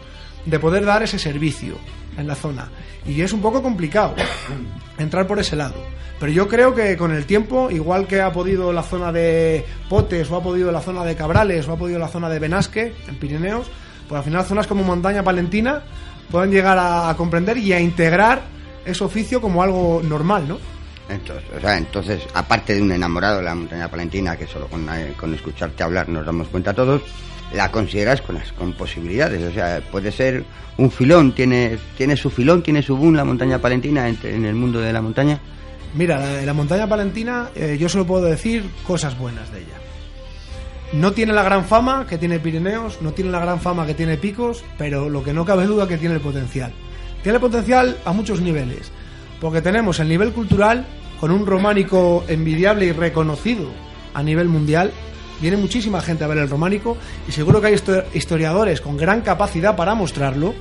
de 0.46 0.58
poder 0.58 0.84
dar 0.84 1.02
ese 1.02 1.18
servicio 1.18 1.76
en 2.16 2.26
la 2.26 2.34
zona. 2.34 2.68
Y 3.06 3.20
es 3.20 3.32
un 3.32 3.40
poco 3.40 3.62
complicado 3.62 4.14
entrar 4.98 5.26
por 5.26 5.38
ese 5.38 5.56
lado. 5.56 5.74
Pero 6.20 6.32
yo 6.32 6.46
creo 6.46 6.74
que 6.74 6.96
con 6.96 7.10
el 7.10 7.26
tiempo, 7.26 7.68
igual 7.70 8.06
que 8.06 8.20
ha 8.20 8.32
podido 8.32 8.72
la 8.72 8.84
zona 8.84 9.10
de 9.10 9.66
Potes, 9.88 10.30
o 10.30 10.36
ha 10.36 10.42
podido 10.42 10.70
la 10.70 10.80
zona 10.80 11.04
de 11.04 11.16
Cabrales, 11.16 11.66
o 11.66 11.72
ha 11.72 11.76
podido 11.76 11.98
la 11.98 12.06
zona 12.06 12.28
de 12.28 12.38
Benasque, 12.38 12.94
en 13.08 13.16
Pirineos, 13.16 13.66
pues 14.08 14.18
al 14.18 14.24
final 14.24 14.44
zonas 14.44 14.68
como 14.68 14.84
Montaña 14.84 15.24
Palentina 15.24 15.82
pueden 16.30 16.50
llegar 16.50 16.78
a, 16.80 17.12
comprender 17.16 17.58
y 17.58 17.72
a 17.72 17.80
integrar 17.80 18.42
ese 18.84 19.02
oficio 19.02 19.40
como 19.40 19.62
algo 19.62 20.00
normal, 20.04 20.46
¿no? 20.46 20.58
Entonces, 21.08 21.44
o 21.56 21.60
sea, 21.60 21.76
entonces, 21.76 22.22
aparte 22.34 22.74
de 22.74 22.82
un 22.82 22.92
enamorado 22.92 23.38
de 23.38 23.44
la 23.44 23.54
montaña 23.54 23.88
palentina, 23.88 24.36
que 24.36 24.46
solo 24.46 24.68
con, 24.68 24.88
eh, 24.94 25.14
con 25.18 25.34
escucharte 25.34 25.82
hablar 25.82 26.08
nos 26.08 26.24
damos 26.24 26.48
cuenta 26.48 26.72
todos, 26.72 27.02
la 27.54 27.70
consideras 27.70 28.20
con, 28.22 28.36
las- 28.36 28.52
posibilidades. 28.76 29.42
O 29.42 29.52
sea, 29.52 29.80
puede 29.90 30.12
ser 30.12 30.44
un 30.78 30.90
filón, 30.90 31.32
tiene, 31.32 31.78
tiene 31.96 32.16
su 32.16 32.30
filón, 32.30 32.62
tiene 32.62 32.82
su 32.82 32.96
boom 32.96 33.14
la 33.14 33.24
montaña 33.24 33.58
palentina 33.58 34.08
en, 34.08 34.44
el 34.44 34.54
mundo 34.54 34.80
de 34.80 34.92
la 34.92 35.02
montaña. 35.02 35.38
Mira, 35.94 36.18
la, 36.18 36.42
la 36.42 36.54
montaña 36.54 36.88
palentina, 36.88 37.50
eh, 37.54 37.76
yo 37.78 37.88
solo 37.88 38.06
puedo 38.06 38.24
decir 38.24 38.64
cosas 38.86 39.18
buenas 39.18 39.52
de 39.52 39.58
ella. 39.58 39.76
No 40.94 41.12
tiene 41.12 41.32
la 41.32 41.42
gran 41.42 41.64
fama 41.64 42.06
que 42.06 42.18
tiene 42.18 42.38
Pirineos, 42.38 43.00
no 43.00 43.12
tiene 43.12 43.30
la 43.30 43.40
gran 43.40 43.60
fama 43.60 43.86
que 43.86 43.94
tiene 43.94 44.16
Picos, 44.18 44.62
pero 44.76 45.08
lo 45.08 45.22
que 45.22 45.32
no 45.32 45.44
cabe 45.44 45.66
duda 45.66 45.88
que 45.88 45.96
tiene 45.96 46.14
el 46.16 46.20
potencial. 46.20 46.72
Tiene 47.22 47.36
el 47.36 47.40
potencial 47.40 47.96
a 48.04 48.12
muchos 48.12 48.40
niveles, 48.40 48.90
porque 49.40 49.62
tenemos 49.62 50.00
el 50.00 50.08
nivel 50.08 50.32
cultural, 50.32 50.84
con 51.18 51.30
un 51.30 51.46
románico 51.46 52.24
envidiable 52.28 52.86
y 52.86 52.92
reconocido 52.92 53.68
a 54.12 54.22
nivel 54.22 54.48
mundial. 54.48 54.90
Viene 55.42 55.56
muchísima 55.58 56.00
gente 56.00 56.24
a 56.24 56.28
ver 56.28 56.38
el 56.38 56.48
románico 56.48 56.96
y 57.28 57.32
seguro 57.32 57.60
que 57.60 57.66
hay 57.66 57.74
histo- 57.74 58.04
historiadores 58.14 58.80
con 58.80 58.96
gran 58.96 59.20
capacidad 59.20 59.76
para 59.76 59.94
mostrarlo, 59.94 60.54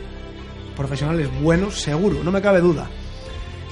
profesionales 0.75 1.29
buenos, 1.41 1.79
seguro, 1.79 2.21
no 2.23 2.31
me 2.31 2.41
cabe 2.41 2.59
duda. 2.59 2.89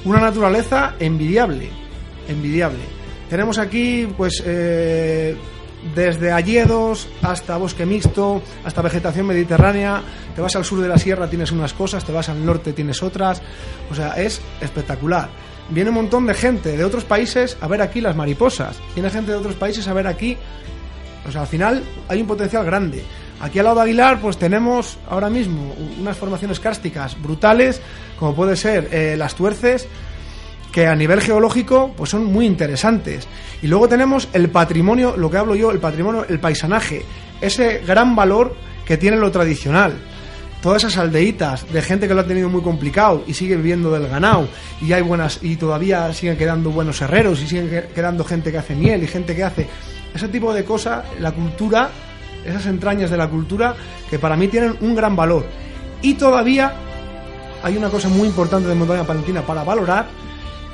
una 0.06 0.22
naturaleza 0.22 0.94
envidiable, 1.00 1.70
envidiable. 2.30 2.80
Tenemos 3.30 3.58
aquí, 3.58 4.08
pues, 4.16 4.42
eh, 4.46 5.36
desde 5.96 6.32
alledos 6.32 7.08
hasta 7.22 7.58
bosque 7.58 7.86
mixto, 7.86 8.42
hasta 8.64 8.82
vegetación 8.82 9.26
mediterránea. 9.28 10.02
Te 10.36 10.42
vas 10.42 10.56
al 10.56 10.64
sur 10.64 10.80
de 10.82 10.88
la 10.88 10.98
sierra, 10.98 11.30
tienes 11.30 11.52
unas 11.52 11.74
cosas, 11.74 12.06
te 12.06 12.12
vas 12.14 12.30
al 12.30 12.46
norte, 12.46 12.72
tienes 12.74 13.04
otras. 13.04 13.42
O 13.92 13.96
sea, 13.96 14.14
es 14.14 14.40
espectacular. 14.62 15.30
Viene 15.70 15.90
un 15.90 15.96
montón 15.98 16.26
de 16.26 16.34
gente 16.34 16.78
de 16.78 16.86
otros 16.86 17.04
países 17.04 17.58
a 17.60 17.68
ver 17.68 17.82
aquí 17.82 18.00
las 18.00 18.16
mariposas. 18.16 18.78
Viene 18.96 19.10
gente 19.10 19.32
de 19.32 19.38
otros 19.38 19.56
países 19.56 19.88
a 19.88 19.94
ver 19.94 20.08
aquí. 20.08 20.38
O 21.28 21.32
sea, 21.32 21.42
al 21.42 21.48
final 21.48 21.84
hay 22.08 22.22
un 22.22 22.28
potencial 22.28 22.66
grande. 22.66 23.04
Aquí 23.42 23.60
al 23.60 23.66
lado 23.66 23.78
de 23.78 23.84
Aguilar, 23.84 24.20
pues 24.20 24.38
tenemos 24.38 24.98
ahora 25.10 25.30
mismo 25.30 25.74
unas 26.00 26.18
formaciones 26.18 26.60
kársticas 26.60 27.22
brutales, 27.22 27.82
como 28.18 28.36
puede 28.36 28.56
ser 28.58 28.90
eh, 28.92 29.16
las 29.18 29.36
tuerces, 29.36 29.88
que 30.74 30.88
a 30.88 30.96
nivel 30.96 31.22
geológico 31.22 31.94
pues 31.96 32.10
son 32.10 32.26
muy 32.26 32.46
interesantes. 32.46 33.28
Y 33.62 33.68
luego 33.68 33.88
tenemos 33.88 34.28
el 34.34 34.50
patrimonio, 34.50 35.16
lo 35.18 35.30
que 35.32 35.38
hablo 35.38 35.56
yo, 35.56 35.72
el 35.72 35.80
patrimonio, 35.80 36.26
el 36.28 36.40
paisanaje, 36.40 37.04
ese 37.42 37.80
gran 37.88 38.16
valor 38.16 38.56
que 38.86 38.98
tiene 38.98 39.18
lo 39.18 39.32
tradicional. 39.32 39.94
Todas 40.62 40.84
esas 40.84 40.98
aldeitas 40.98 41.72
de 41.72 41.82
gente 41.82 42.06
que 42.10 42.14
lo 42.14 42.20
ha 42.22 42.28
tenido 42.28 42.50
muy 42.50 42.62
complicado 42.62 43.24
y 43.26 43.34
sigue 43.34 43.56
viviendo 43.56 43.90
del 43.92 44.10
ganado 44.10 44.50
y 44.82 44.92
hay 44.92 45.02
buenas 45.02 45.40
y 45.42 45.56
todavía 45.56 46.12
siguen 46.14 46.36
quedando 46.38 46.70
buenos 46.72 47.02
herreros 47.02 47.42
y 47.42 47.48
siguen 47.48 47.70
que- 47.70 47.84
quedando 47.96 48.26
gente 48.26 48.52
que 48.52 48.58
hace 48.58 48.76
miel 48.76 49.02
y 49.02 49.08
gente 49.08 49.34
que 49.34 49.44
hace 49.46 49.68
ese 50.14 50.28
tipo 50.28 50.54
de 50.54 50.64
cosas, 50.64 51.06
la 51.20 51.32
cultura, 51.32 51.90
esas 52.46 52.66
entrañas 52.66 53.10
de 53.10 53.18
la 53.18 53.28
cultura 53.28 53.76
que 54.10 54.20
para 54.20 54.36
mí 54.36 54.48
tienen 54.48 54.78
un 54.82 54.96
gran 54.96 55.16
valor. 55.16 55.46
Y 56.02 56.16
todavía 56.16 56.74
hay 57.64 57.78
una 57.78 57.90
cosa 57.90 58.10
muy 58.10 58.28
importante 58.28 58.68
de 58.68 58.76
Montaña 58.76 59.04
Palentina 59.04 59.42
para 59.42 59.64
valorar, 59.64 60.08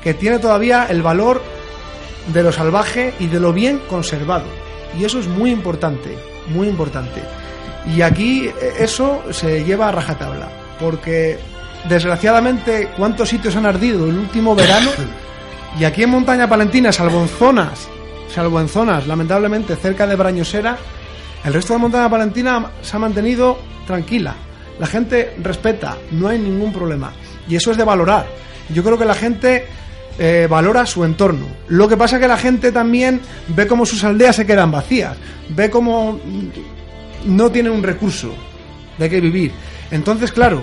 que 0.02 0.14
tiene 0.14 0.38
todavía 0.38 0.86
el 0.88 1.02
valor 1.02 1.42
de 2.32 2.42
lo 2.42 2.52
salvaje 2.52 3.14
y 3.18 3.26
de 3.26 3.40
lo 3.40 3.52
bien 3.52 3.80
conservado. 3.88 4.46
Y 4.98 5.04
eso 5.04 5.18
es 5.18 5.26
muy 5.26 5.50
importante, 5.50 6.16
muy 6.48 6.68
importante. 6.68 7.22
Y 7.94 8.02
aquí 8.02 8.46
eh, 8.46 8.74
eso 8.78 9.22
se 9.30 9.64
lleva 9.64 9.88
a 9.88 9.92
rajatabla, 9.92 10.48
porque 10.80 11.38
desgraciadamente 11.88 12.90
cuántos 12.96 13.28
sitios 13.28 13.54
han 13.56 13.66
ardido 13.66 14.06
el 14.06 14.16
último 14.16 14.54
verano 14.54 14.90
y 15.78 15.84
aquí 15.84 16.02
en 16.02 16.10
Montaña 16.10 16.48
Palentina, 16.48 16.92
salvo 16.92 17.20
en 17.20 17.28
zonas, 17.28 17.88
salvo 18.36 18.60
en 18.60 18.68
zonas, 18.68 19.06
lamentablemente 19.06 19.76
cerca 19.76 20.06
de 20.06 20.14
Brañosera, 20.14 20.76
el 21.42 21.54
resto 21.54 21.72
de 21.72 21.78
Montaña 21.78 22.10
Palentina 22.10 22.70
se 22.82 22.94
ha 22.94 22.98
mantenido 22.98 23.58
tranquila. 23.86 24.34
La 24.78 24.86
gente 24.86 25.32
respeta, 25.42 25.96
no 26.10 26.28
hay 26.28 26.38
ningún 26.38 26.70
problema. 26.70 27.14
Y 27.48 27.56
eso 27.56 27.70
es 27.70 27.78
de 27.78 27.84
valorar. 27.84 28.26
Yo 28.68 28.84
creo 28.84 28.98
que 28.98 29.06
la 29.06 29.14
gente 29.14 29.64
eh, 30.18 30.46
valora 30.50 30.84
su 30.84 31.02
entorno. 31.02 31.46
Lo 31.68 31.88
que 31.88 31.96
pasa 31.96 32.16
es 32.16 32.20
que 32.20 32.28
la 32.28 32.36
gente 32.36 32.72
también 32.72 33.22
ve 33.48 33.66
cómo 33.66 33.86
sus 33.86 34.04
aldeas 34.04 34.36
se 34.36 34.44
quedan 34.44 34.70
vacías, 34.70 35.16
ve 35.48 35.70
cómo 35.70 36.20
no 37.24 37.50
tienen 37.50 37.72
un 37.72 37.82
recurso 37.82 38.34
de 38.98 39.08
qué 39.08 39.18
vivir. 39.18 39.52
Entonces, 39.90 40.30
claro, 40.30 40.60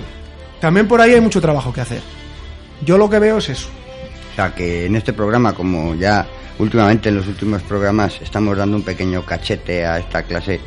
también 0.62 0.88
por 0.88 1.02
ahí 1.02 1.16
hay 1.16 1.22
mucho 1.22 1.42
trabajo 1.42 1.74
que 1.74 1.82
hacer. 1.82 2.02
Yo 2.86 3.00
lo 3.00 3.10
que 3.10 3.18
veo 3.18 3.40
es 3.40 3.50
eso. 3.50 3.70
O 4.32 4.36
sea, 4.36 4.54
que 4.54 4.86
en 4.86 4.96
este 4.96 5.12
programa, 5.12 5.54
como 5.54 5.96
ya 5.96 6.28
últimamente 6.60 7.10
en 7.10 7.16
los 7.16 7.28
últimos 7.28 7.62
programas 7.64 8.20
estamos 8.22 8.58
dando 8.58 8.78
un 8.78 8.84
pequeño 8.84 9.26
cachete 9.26 9.86
a 9.86 10.00
esta 10.00 10.24
clase 10.24 10.60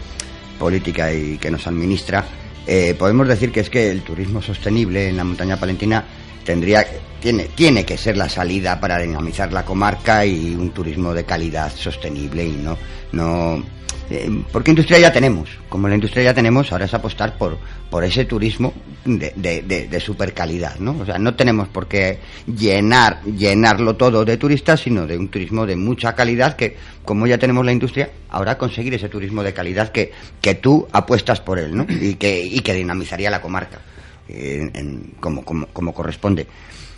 política 0.58 1.12
y 1.12 1.38
que 1.38 1.50
nos 1.50 1.66
administra, 1.66 2.24
eh, 2.66 2.94
podemos 2.98 3.28
decir 3.28 3.52
que 3.52 3.60
es 3.60 3.70
que 3.70 3.90
el 3.90 4.02
turismo 4.02 4.42
sostenible 4.42 5.08
en 5.08 5.16
la 5.16 5.24
montaña 5.24 5.56
palentina 5.56 6.04
tendría 6.46 6.86
tiene 7.20 7.44
tiene 7.54 7.84
que 7.84 7.98
ser 7.98 8.16
la 8.16 8.28
salida 8.28 8.80
para 8.80 8.98
dinamizar 8.98 9.52
la 9.52 9.64
comarca 9.64 10.24
y 10.24 10.54
un 10.54 10.70
turismo 10.70 11.12
de 11.12 11.24
calidad 11.24 11.70
sostenible 11.74 12.46
y 12.46 12.52
no 12.52 12.78
no 13.12 13.62
eh, 14.08 14.30
porque 14.52 14.70
industria 14.70 15.00
ya 15.00 15.12
tenemos 15.12 15.50
como 15.68 15.88
la 15.88 15.96
industria 15.96 16.22
ya 16.22 16.34
tenemos 16.34 16.70
ahora 16.70 16.84
es 16.84 16.94
apostar 16.94 17.36
por 17.36 17.58
por 17.90 18.04
ese 18.04 18.24
turismo 18.24 18.72
de, 19.04 19.32
de, 19.34 20.00
super 20.00 20.32
calidad 20.32 20.78
no 20.78 20.96
o 21.00 21.04
sea 21.04 21.18
no 21.18 21.34
tenemos 21.34 21.66
por 21.68 21.88
qué 21.88 22.20
llenar 22.46 23.22
llenarlo 23.24 23.96
todo 23.96 24.24
de 24.24 24.36
turistas 24.36 24.80
sino 24.80 25.06
de 25.06 25.18
un 25.18 25.28
turismo 25.28 25.66
de 25.66 25.74
mucha 25.74 26.14
calidad 26.14 26.54
que 26.54 26.76
como 27.04 27.26
ya 27.26 27.38
tenemos 27.38 27.64
la 27.64 27.72
industria 27.72 28.10
ahora 28.30 28.56
conseguir 28.56 28.94
ese 28.94 29.08
turismo 29.08 29.42
de 29.42 29.52
calidad 29.52 29.90
que 29.90 30.12
que 30.40 30.54
tú 30.54 30.86
apuestas 30.92 31.40
por 31.40 31.58
él 31.58 31.76
no 31.76 31.86
y 31.88 32.14
que 32.14 32.40
y 32.40 32.60
que 32.60 32.74
dinamizaría 32.74 33.30
la 33.30 33.40
comarca 33.40 33.80
en- 34.28 34.70
en- 34.74 35.14
como, 35.20 35.44
como, 35.44 35.66
como 35.68 35.92
corresponde. 35.94 36.46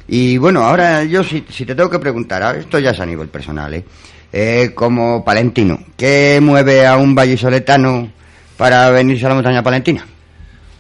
Y 0.09 0.39
bueno, 0.39 0.63
ahora 0.65 1.05
yo 1.05 1.23
si, 1.23 1.45
si 1.51 1.67
te 1.67 1.75
tengo 1.75 1.91
que 1.91 1.99
preguntar, 1.99 2.43
ahora 2.43 2.59
esto 2.61 2.79
ya 2.79 2.91
es 2.91 3.01
a 3.01 3.07
nivel 3.07 3.29
personal, 3.29 3.75
¿eh? 3.75 3.85
Eh, 4.33 4.73
como 4.75 5.25
palentino, 5.25 5.79
¿qué 5.97 6.39
mueve 6.43 6.87
a 6.87 6.97
un 6.97 7.15
vallisoletano 7.15 8.11
para 8.57 8.91
venirse 8.91 9.25
a 9.27 9.31
la 9.31 9.35
montaña 9.37 9.63
palentina? 9.63 10.07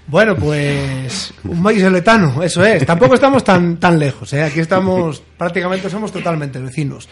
Bueno, 0.06 0.34
pues 0.36 1.32
un 1.44 1.62
vallisoletano, 1.62 2.42
eso 2.42 2.64
es. 2.64 2.84
Tampoco 2.86 3.14
estamos 3.14 3.44
tan, 3.44 3.76
tan 3.78 3.98
lejos, 3.98 4.32
¿eh? 4.32 4.42
Aquí 4.42 4.60
estamos, 4.60 5.22
prácticamente 5.38 5.90
somos 5.90 6.10
totalmente 6.12 6.58
vecinos. 6.58 7.08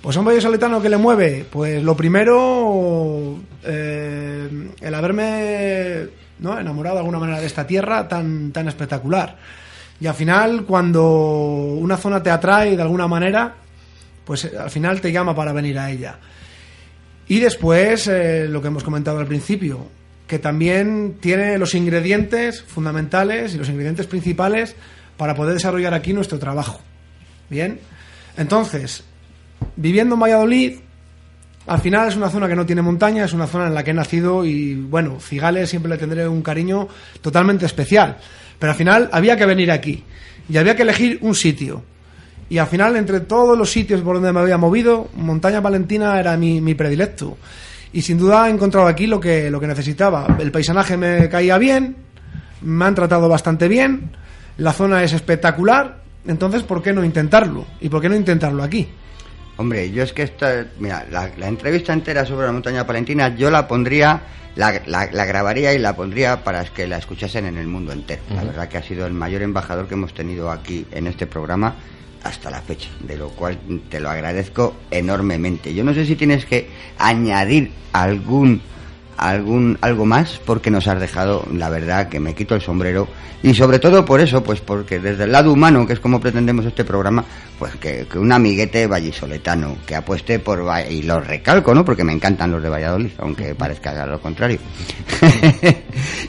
Pues 0.00 0.16
a 0.16 0.20
un 0.20 0.26
vallisoletano 0.26 0.80
que 0.82 0.88
le 0.90 0.96
mueve, 0.98 1.46
pues 1.50 1.82
lo 1.82 1.94
primero, 1.96 3.38
eh, 3.64 4.48
el 4.80 4.94
haberme 4.94 6.06
¿no? 6.38 6.58
enamorado 6.58 6.96
de 6.96 7.00
alguna 7.00 7.18
manera 7.18 7.40
de 7.40 7.46
esta 7.46 7.66
tierra 7.66 8.08
tan, 8.08 8.52
tan 8.52 8.68
espectacular. 8.68 9.36
Y 10.00 10.06
al 10.06 10.14
final, 10.14 10.64
cuando 10.64 11.04
una 11.04 11.96
zona 11.96 12.22
te 12.22 12.30
atrae 12.30 12.76
de 12.76 12.82
alguna 12.82 13.06
manera, 13.06 13.54
pues 14.24 14.44
eh, 14.44 14.52
al 14.58 14.70
final 14.70 15.00
te 15.00 15.12
llama 15.12 15.34
para 15.34 15.52
venir 15.52 15.78
a 15.78 15.90
ella. 15.90 16.18
Y 17.28 17.38
después, 17.38 18.06
eh, 18.08 18.46
lo 18.48 18.60
que 18.60 18.68
hemos 18.68 18.84
comentado 18.84 19.18
al 19.18 19.26
principio, 19.26 19.88
que 20.26 20.38
también 20.38 21.16
tiene 21.20 21.58
los 21.58 21.74
ingredientes 21.74 22.62
fundamentales 22.62 23.54
y 23.54 23.58
los 23.58 23.68
ingredientes 23.68 24.06
principales 24.06 24.74
para 25.16 25.34
poder 25.34 25.54
desarrollar 25.54 25.94
aquí 25.94 26.12
nuestro 26.12 26.38
trabajo. 26.38 26.80
Bien, 27.48 27.78
entonces, 28.36 29.04
viviendo 29.76 30.14
en 30.14 30.20
Valladolid, 30.20 30.78
al 31.66 31.80
final 31.80 32.08
es 32.08 32.16
una 32.16 32.28
zona 32.28 32.46
que 32.46 32.56
no 32.56 32.66
tiene 32.66 32.82
montaña, 32.82 33.24
es 33.24 33.32
una 33.32 33.46
zona 33.46 33.66
en 33.68 33.74
la 33.74 33.82
que 33.82 33.92
he 33.92 33.94
nacido 33.94 34.44
y, 34.44 34.74
bueno, 34.74 35.18
Cigales 35.20 35.70
siempre 35.70 35.90
le 35.90 35.98
tendré 35.98 36.28
un 36.28 36.42
cariño 36.42 36.88
totalmente 37.22 37.64
especial. 37.64 38.18
Pero 38.58 38.72
al 38.72 38.78
final 38.78 39.08
había 39.12 39.36
que 39.36 39.46
venir 39.46 39.70
aquí 39.70 40.04
y 40.48 40.56
había 40.56 40.76
que 40.76 40.82
elegir 40.82 41.18
un 41.22 41.34
sitio. 41.34 41.82
Y 42.50 42.58
al 42.58 42.66
final, 42.66 42.96
entre 42.96 43.20
todos 43.20 43.56
los 43.56 43.70
sitios 43.70 44.02
por 44.02 44.16
donde 44.16 44.32
me 44.32 44.40
había 44.40 44.58
movido, 44.58 45.08
Montaña 45.16 45.60
Valentina 45.60 46.20
era 46.20 46.36
mi, 46.36 46.74
predilecto. 46.74 47.38
Y 47.94 48.02
sin 48.02 48.18
duda 48.18 48.48
he 48.48 48.50
encontrado 48.50 48.86
aquí 48.86 49.06
lo 49.06 49.18
que, 49.18 49.50
lo 49.50 49.58
que 49.58 49.66
necesitaba. 49.66 50.36
El 50.38 50.52
paisanaje 50.52 50.96
me 50.98 51.28
caía 51.30 51.56
bien, 51.56 51.96
me 52.60 52.84
han 52.84 52.94
tratado 52.94 53.28
bastante 53.28 53.68
bien, 53.68 54.10
la 54.58 54.72
zona 54.72 55.02
es 55.02 55.14
espectacular, 55.14 56.02
entonces 56.26 56.62
¿por 56.62 56.82
qué 56.82 56.92
no 56.92 57.04
intentarlo? 57.04 57.64
¿Y 57.80 57.88
por 57.88 58.02
qué 58.02 58.08
no 58.08 58.16
intentarlo 58.16 58.62
aquí? 58.62 58.88
Hombre, 59.56 59.90
yo 59.92 60.02
es 60.02 60.12
que 60.12 60.22
esta, 60.22 60.66
mira, 60.80 61.06
la, 61.10 61.30
la 61.36 61.46
entrevista 61.48 61.92
entera 61.92 62.24
sobre 62.26 62.46
la 62.46 62.52
montaña 62.52 62.86
palentina 62.86 63.34
yo 63.36 63.50
la 63.50 63.68
pondría, 63.68 64.20
la, 64.56 64.80
la- 64.86 65.10
la 65.12 65.24
grabaría 65.24 65.72
y 65.74 65.78
la 65.78 65.94
pondría 65.94 66.42
para 66.42 66.64
que 66.64 66.86
la 66.88 66.98
escuchasen 66.98 67.46
en 67.46 67.56
el 67.56 67.66
mundo 67.68 67.92
entero. 67.92 68.22
La 68.34 68.42
verdad 68.44 68.68
que 68.68 68.78
ha 68.78 68.82
sido 68.82 69.06
el 69.06 69.12
mayor 69.12 69.42
embajador 69.42 69.86
que 69.86 69.94
hemos 69.94 70.12
tenido 70.12 70.50
aquí 70.50 70.86
en 70.90 71.06
este 71.06 71.26
programa 71.26 71.74
hasta 72.24 72.50
la 72.50 72.62
fecha, 72.62 72.88
de 73.00 73.16
lo 73.16 73.28
cual 73.30 73.58
te 73.90 74.00
lo 74.00 74.10
agradezco 74.10 74.74
enormemente. 74.90 75.72
Yo 75.74 75.84
no 75.84 75.92
sé 75.94 76.04
si 76.06 76.16
tienes 76.16 76.46
que 76.46 76.68
añadir 76.98 77.70
algún 77.92 78.60
algún 79.16 79.78
algo 79.80 80.04
más 80.06 80.40
porque 80.44 80.70
nos 80.70 80.86
has 80.88 81.00
dejado 81.00 81.46
la 81.52 81.68
verdad 81.70 82.08
que 82.08 82.20
me 82.20 82.34
quito 82.34 82.54
el 82.54 82.60
sombrero. 82.60 83.08
Y 83.42 83.52
sobre 83.54 83.78
todo 83.78 84.04
por 84.06 84.20
eso 84.20 84.42
pues 84.42 84.60
porque 84.60 84.98
desde 84.98 85.24
el 85.24 85.32
lado 85.32 85.52
humano 85.52 85.86
que 85.86 85.92
es 85.92 86.00
como 86.00 86.18
pretendemos 86.18 86.64
este 86.64 86.82
programa 86.84 87.22
pues 87.58 87.76
que, 87.76 88.06
que 88.10 88.18
un 88.18 88.32
amiguete 88.32 88.86
vallisoletano 88.86 89.76
que 89.86 89.94
apueste 89.94 90.38
por 90.38 90.64
y 90.90 91.02
lo 91.02 91.20
recalco 91.20 91.74
no 91.74 91.84
porque 91.84 92.04
me 92.04 92.14
encantan 92.14 92.50
los 92.50 92.62
de 92.62 92.70
Valladolid 92.70 93.10
aunque 93.18 93.54
parezca 93.54 94.06
lo 94.06 94.18
contrario. 94.20 94.58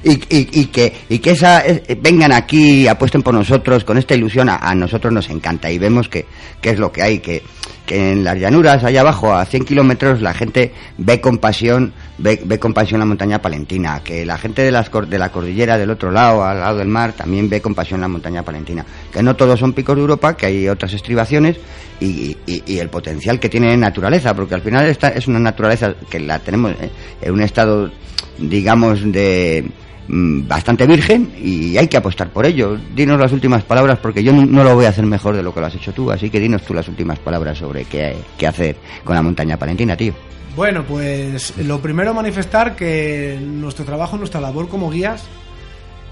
Y, 0.04 0.12
y- 0.30 0.50
y 0.62 0.66
que 0.68 0.94
y 1.10 1.20
que 1.20 1.32
esa 1.32 1.66
eh, 1.66 1.98
vengan 2.00 2.32
aquí 2.32 2.88
apuesten 2.88 3.24
por 3.24 3.34
nosotros 3.34 3.84
con 3.84 3.98
esta 3.98 4.14
ilusión 4.14 4.50
a, 4.50 4.58
a 4.58 4.76
nosotros 4.76 5.12
nos 5.12 5.30
encanta 5.30 5.72
y 5.72 5.80
vemos 5.80 6.08
que, 6.10 6.26
que 6.62 6.70
es 6.72 6.80
lo 6.80 6.92
que 6.92 7.02
hay 7.02 7.20
que 7.20 7.42
que 7.86 8.12
en 8.12 8.24
las 8.24 8.38
llanuras 8.40 8.84
allá 8.84 9.02
abajo 9.02 9.34
a 9.34 9.46
100 9.46 9.66
kilómetros 9.66 10.22
la 10.22 10.34
gente 10.34 10.74
ve 10.98 11.22
con 11.22 11.38
pasión 11.38 11.94
ve, 12.18 12.42
ve 12.44 12.58
con 12.60 12.74
pasión 12.74 13.00
la 13.00 13.06
montaña 13.06 13.42
palentina 13.42 14.02
que 14.04 14.26
la 14.26 14.38
gente 14.38 14.64
de 14.64 14.72
las 14.72 14.90
de 15.08 15.20
la 15.20 15.32
cordillera 15.32 15.78
del 15.78 15.92
otro 15.92 16.12
lado 16.12 16.44
al 16.44 16.60
lado 16.60 16.78
del 16.80 16.88
mar 16.88 17.14
también 17.14 17.50
ve 17.50 17.62
con 17.62 17.76
pasión 17.76 18.02
la 18.02 18.08
montaña 18.08 18.44
palentina. 18.44 18.86
Que 19.14 19.22
no 19.22 19.36
todos 19.36 19.60
son 19.60 19.74
picos 19.74 19.96
de 19.96 20.02
Europa 20.02 20.36
que 20.36 20.48
hay 20.48 20.68
otras 20.68 20.94
estribaciones 20.94 21.58
y, 22.00 22.36
y- 22.46 22.78
el 22.80 22.90
potencial 22.90 23.40
que 23.40 23.50
tiene 23.50 23.74
en 23.74 23.80
naturaleza 23.80 24.34
porque 24.34 24.56
al 24.56 24.62
final 24.62 24.86
esta 24.88 25.10
es 25.10 25.28
una 25.28 25.40
naturaleza 25.40 25.94
que 26.10 26.20
la 26.20 26.40
tenemos 26.40 26.72
eh, 26.82 26.90
en 27.22 27.34
un 27.34 27.42
estado 27.42 27.92
digamos 28.38 29.02
de 29.12 29.66
bastante 30.08 30.86
virgen 30.86 31.34
y 31.38 31.78
hay 31.78 31.88
que 31.88 31.98
apostar 31.98 32.30
por 32.30 32.46
ello. 32.46 32.78
Dinos 32.96 33.20
las 33.20 33.32
últimas 33.32 33.64
palabras 33.64 34.00
porque 34.00 34.24
yo 34.24 34.32
no, 34.34 34.64
lo 34.64 34.76
voy 34.76 34.86
a 34.86 34.90
hacer 34.90 35.06
mejor 35.06 35.36
de 35.36 35.44
lo 35.44 35.54
que 35.54 35.60
lo 35.60 35.66
has 35.66 35.76
hecho 35.76 35.94
tú, 35.94 36.12
así 36.12 36.30
que 36.30 36.40
dinos 36.40 36.62
tú 36.64 36.74
las 36.74 36.88
últimas 36.88 37.20
palabras 37.20 37.58
sobre 37.58 37.86
qué, 37.86 38.16
qué 38.38 38.48
hacer 38.48 38.78
con 39.04 39.16
la 39.16 39.22
montaña 39.22 39.58
palentina, 39.58 39.96
tío. 39.96 40.14
Bueno, 40.56 40.86
pues 40.86 41.58
lo 41.58 41.82
primero 41.82 42.14
manifestar 42.14 42.76
que 42.76 43.38
nuestro 43.42 43.84
trabajo, 43.84 44.18
nuestra 44.18 44.40
labor 44.40 44.70
como 44.70 44.90
guías, 44.90 45.24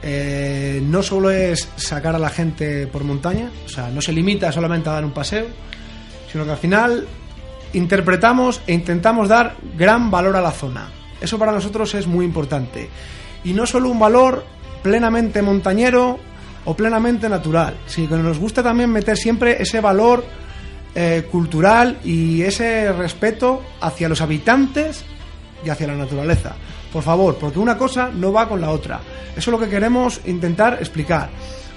eh, 0.01 0.81
no 0.83 1.01
solo 1.01 1.29
es 1.29 1.69
sacar 1.77 2.13
a 2.13 2.19
la 2.19 2.29
gente 2.29 2.87
por 2.87 3.05
montaña, 3.05 3.49
o 3.65 3.69
sea, 3.69 3.89
no 3.89 4.01
se 4.01 4.11
limita 4.11 4.51
solamente 4.51 4.89
a 4.89 4.93
dar 4.93 5.05
un 5.05 5.11
paseo, 5.11 5.45
sino 6.29 6.43
que 6.43 6.51
al 6.51 6.57
final 6.57 7.07
interpretamos 7.71 8.61
e 8.67 8.73
intentamos 8.73 9.29
dar 9.29 9.55
gran 9.77 10.11
valor 10.11 10.35
a 10.35 10.41
la 10.41 10.51
zona. 10.51 10.89
Eso 11.21 11.39
para 11.39 11.53
nosotros 11.53 11.93
es 11.95 12.05
muy 12.05 12.25
importante. 12.25 12.89
Y 13.43 13.53
no 13.53 13.65
solo 13.65 13.89
un 13.89 13.99
valor 13.99 14.45
plenamente 14.81 15.41
montañero 15.41 16.19
o 16.65 16.75
plenamente 16.75 17.27
natural, 17.27 17.75
sino 17.85 18.09
que 18.09 18.23
nos 18.23 18.39
gusta 18.39 18.63
también 18.63 18.89
meter 18.89 19.17
siempre 19.17 19.61
ese 19.61 19.81
valor 19.81 20.23
eh, 20.95 21.27
cultural 21.31 21.97
y 22.03 22.41
ese 22.43 22.91
respeto 22.93 23.61
hacia 23.81 24.07
los 24.07 24.21
habitantes 24.21 25.03
y 25.65 25.69
hacia 25.69 25.87
la 25.87 25.95
naturaleza. 25.95 26.55
Por 26.91 27.01
favor, 27.01 27.37
porque 27.39 27.59
una 27.59 27.77
cosa 27.77 28.11
no 28.13 28.31
va 28.31 28.47
con 28.47 28.61
la 28.61 28.69
otra. 28.69 29.01
Eso 29.31 29.39
es 29.39 29.47
lo 29.47 29.59
que 29.59 29.69
queremos 29.69 30.21
intentar 30.25 30.75
explicar. 30.79 31.29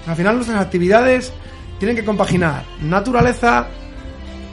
Al 0.05 0.15
final 0.15 0.35
nuestras 0.35 0.61
actividades 0.61 1.33
tienen 1.79 1.95
que 1.95 2.05
compaginar 2.05 2.63
naturaleza 2.81 3.67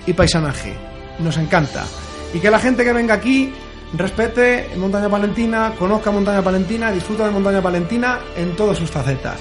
y 0.06 0.12
paisanaje. 0.12 0.74
Nos 1.18 1.36
encanta. 1.36 1.84
Y 2.32 2.38
que 2.38 2.50
la 2.50 2.58
gente 2.58 2.84
que 2.84 2.92
venga 2.92 3.14
aquí 3.14 3.52
respete 3.98 4.70
Montaña 4.76 5.08
Palentina, 5.08 5.72
conozca 5.78 6.10
Montaña 6.10 6.42
Palentina, 6.42 6.90
disfruta 6.90 7.26
de 7.26 7.30
Montaña 7.30 7.62
Palentina 7.62 8.18
en 8.36 8.54
todas 8.56 8.78
sus 8.78 8.90
facetas. 8.90 9.40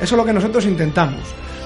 Eso 0.00 0.14
es 0.14 0.18
lo 0.18 0.24
que 0.24 0.32
nosotros 0.32 0.64
intentamos. 0.66 1.22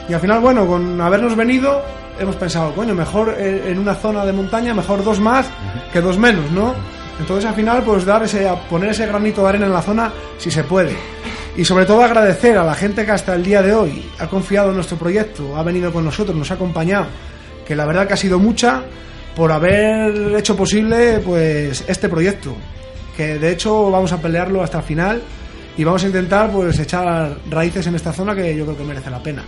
Y 0.08 0.12
al 0.12 0.20
final, 0.20 0.40
bueno, 0.40 0.66
con 0.66 1.00
habernos 1.00 1.34
venido, 1.34 1.82
hemos 2.18 2.36
pensado, 2.36 2.72
coño, 2.74 2.94
mejor 2.94 3.34
en 3.38 3.78
una 3.78 3.94
zona 3.94 4.24
de 4.24 4.32
montaña, 4.32 4.74
mejor 4.74 5.02
dos 5.02 5.20
más 5.20 5.46
que 5.92 6.00
dos 6.00 6.18
menos, 6.18 6.50
¿no? 6.50 6.74
Entonces 7.18 7.46
al 7.46 7.54
final, 7.54 7.82
pues 7.82 8.04
dar 8.04 8.22
ese, 8.22 8.48
poner 8.68 8.90
ese 8.90 9.06
granito 9.06 9.42
de 9.42 9.48
arena 9.48 9.66
en 9.66 9.72
la 9.72 9.82
zona 9.82 10.12
si 10.38 10.50
se 10.50 10.64
puede. 10.64 10.94
Y 11.56 11.64
sobre 11.64 11.86
todo 11.86 12.02
agradecer 12.02 12.58
a 12.58 12.64
la 12.64 12.74
gente 12.74 13.06
que 13.06 13.12
hasta 13.12 13.34
el 13.34 13.42
día 13.42 13.62
de 13.62 13.74
hoy 13.74 14.04
ha 14.18 14.26
confiado 14.26 14.68
en 14.68 14.74
nuestro 14.74 14.98
proyecto, 14.98 15.56
ha 15.56 15.62
venido 15.62 15.90
con 15.90 16.04
nosotros, 16.04 16.36
nos 16.36 16.50
ha 16.50 16.54
acompañado, 16.54 17.06
que 17.66 17.74
la 17.74 17.86
verdad 17.86 18.06
que 18.06 18.12
ha 18.12 18.18
sido 18.18 18.38
mucha 18.38 18.82
por 19.36 19.52
haber 19.52 20.34
hecho 20.34 20.56
posible 20.56 21.20
pues 21.20 21.84
este 21.86 22.08
proyecto, 22.08 22.56
que 23.14 23.38
de 23.38 23.52
hecho 23.52 23.90
vamos 23.90 24.10
a 24.12 24.20
pelearlo 24.20 24.62
hasta 24.62 24.78
el 24.78 24.84
final 24.84 25.22
y 25.76 25.84
vamos 25.84 26.02
a 26.04 26.06
intentar 26.06 26.50
pues 26.50 26.78
echar 26.78 27.36
raíces 27.50 27.86
en 27.86 27.94
esta 27.94 28.14
zona 28.14 28.34
que 28.34 28.56
yo 28.56 28.64
creo 28.64 28.78
que 28.78 28.84
merece 28.84 29.10
la 29.10 29.22
pena. 29.22 29.44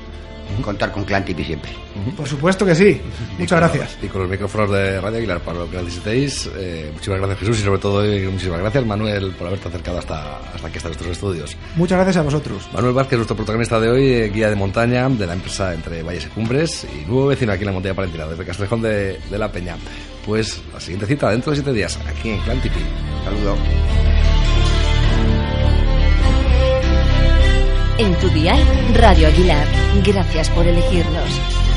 Contar 0.63 0.91
con 0.93 1.05
Clan 1.05 1.25
Tipi 1.25 1.45
siempre. 1.45 1.71
Por 2.17 2.27
supuesto 2.27 2.67
que 2.67 2.75
sí. 2.75 3.01
Muchas 3.39 3.59
gracias. 3.59 3.99
Y 4.03 4.07
con 4.09 4.23
los 4.23 4.31
micrófonos 4.31 4.71
de 4.71 5.01
Radio 5.01 5.19
Aguilar 5.19 5.41
para 5.41 5.61
lo 5.61 5.71
que 5.71 5.77
necesitéis. 5.79 6.49
Eh, 6.57 6.91
muchísimas 6.93 7.19
gracias 7.21 7.39
Jesús 7.41 7.61
y 7.61 7.63
sobre 7.63 7.79
todo 7.79 8.05
eh, 8.05 8.29
muchísimas 8.29 8.61
gracias 8.61 8.85
Manuel 8.85 9.33
por 9.33 9.47
haberte 9.47 9.69
acercado 9.69 9.99
hasta, 9.99 10.39
hasta 10.39 10.67
aquí, 10.67 10.77
hasta 10.77 10.89
nuestros 10.89 11.11
estudios. 11.11 11.57
Muchas 11.77 11.97
gracias 11.97 12.17
a 12.17 12.23
vosotros. 12.23 12.69
Manuel 12.73 12.95
Vázquez, 12.95 13.19
nuestro 13.19 13.37
protagonista 13.37 13.81
de 13.81 13.91
hoy, 13.91 14.13
eh, 14.13 14.31
guía 14.31 14.51
de 14.51 14.57
montaña 14.57 15.09
de 15.09 15.27
la 15.27 15.35
empresa 15.35 15.75
Entre 15.75 16.03
Valles 16.03 16.27
y 16.27 16.29
Cumbres 16.29 16.87
y 16.93 17.07
nuevo 17.07 17.27
vecino 17.29 17.53
aquí 17.53 17.63
en 17.63 17.67
la 17.67 17.73
montaña 17.73 17.95
palentina, 17.95 18.27
desde 18.27 18.45
Castrejón 18.45 18.83
de, 18.83 19.19
de 19.31 19.39
la 19.39 19.51
Peña. 19.51 19.77
Pues 20.27 20.61
la 20.73 20.81
siguiente 20.81 21.07
cita 21.07 21.31
dentro 21.31 21.51
de 21.53 21.57
siete 21.57 21.73
días, 21.73 21.99
aquí 22.07 22.31
en 22.31 22.41
Clan 22.41 22.61
Tipi. 22.61 22.81
Saludo. 23.25 24.18
En 27.99 28.15
tu 28.21 28.29
dial, 28.31 28.61
Radio 28.95 29.27
Aguilar. 29.27 29.67
Gracias 30.05 30.49
por 30.51 30.65
elegirnos. 30.69 31.68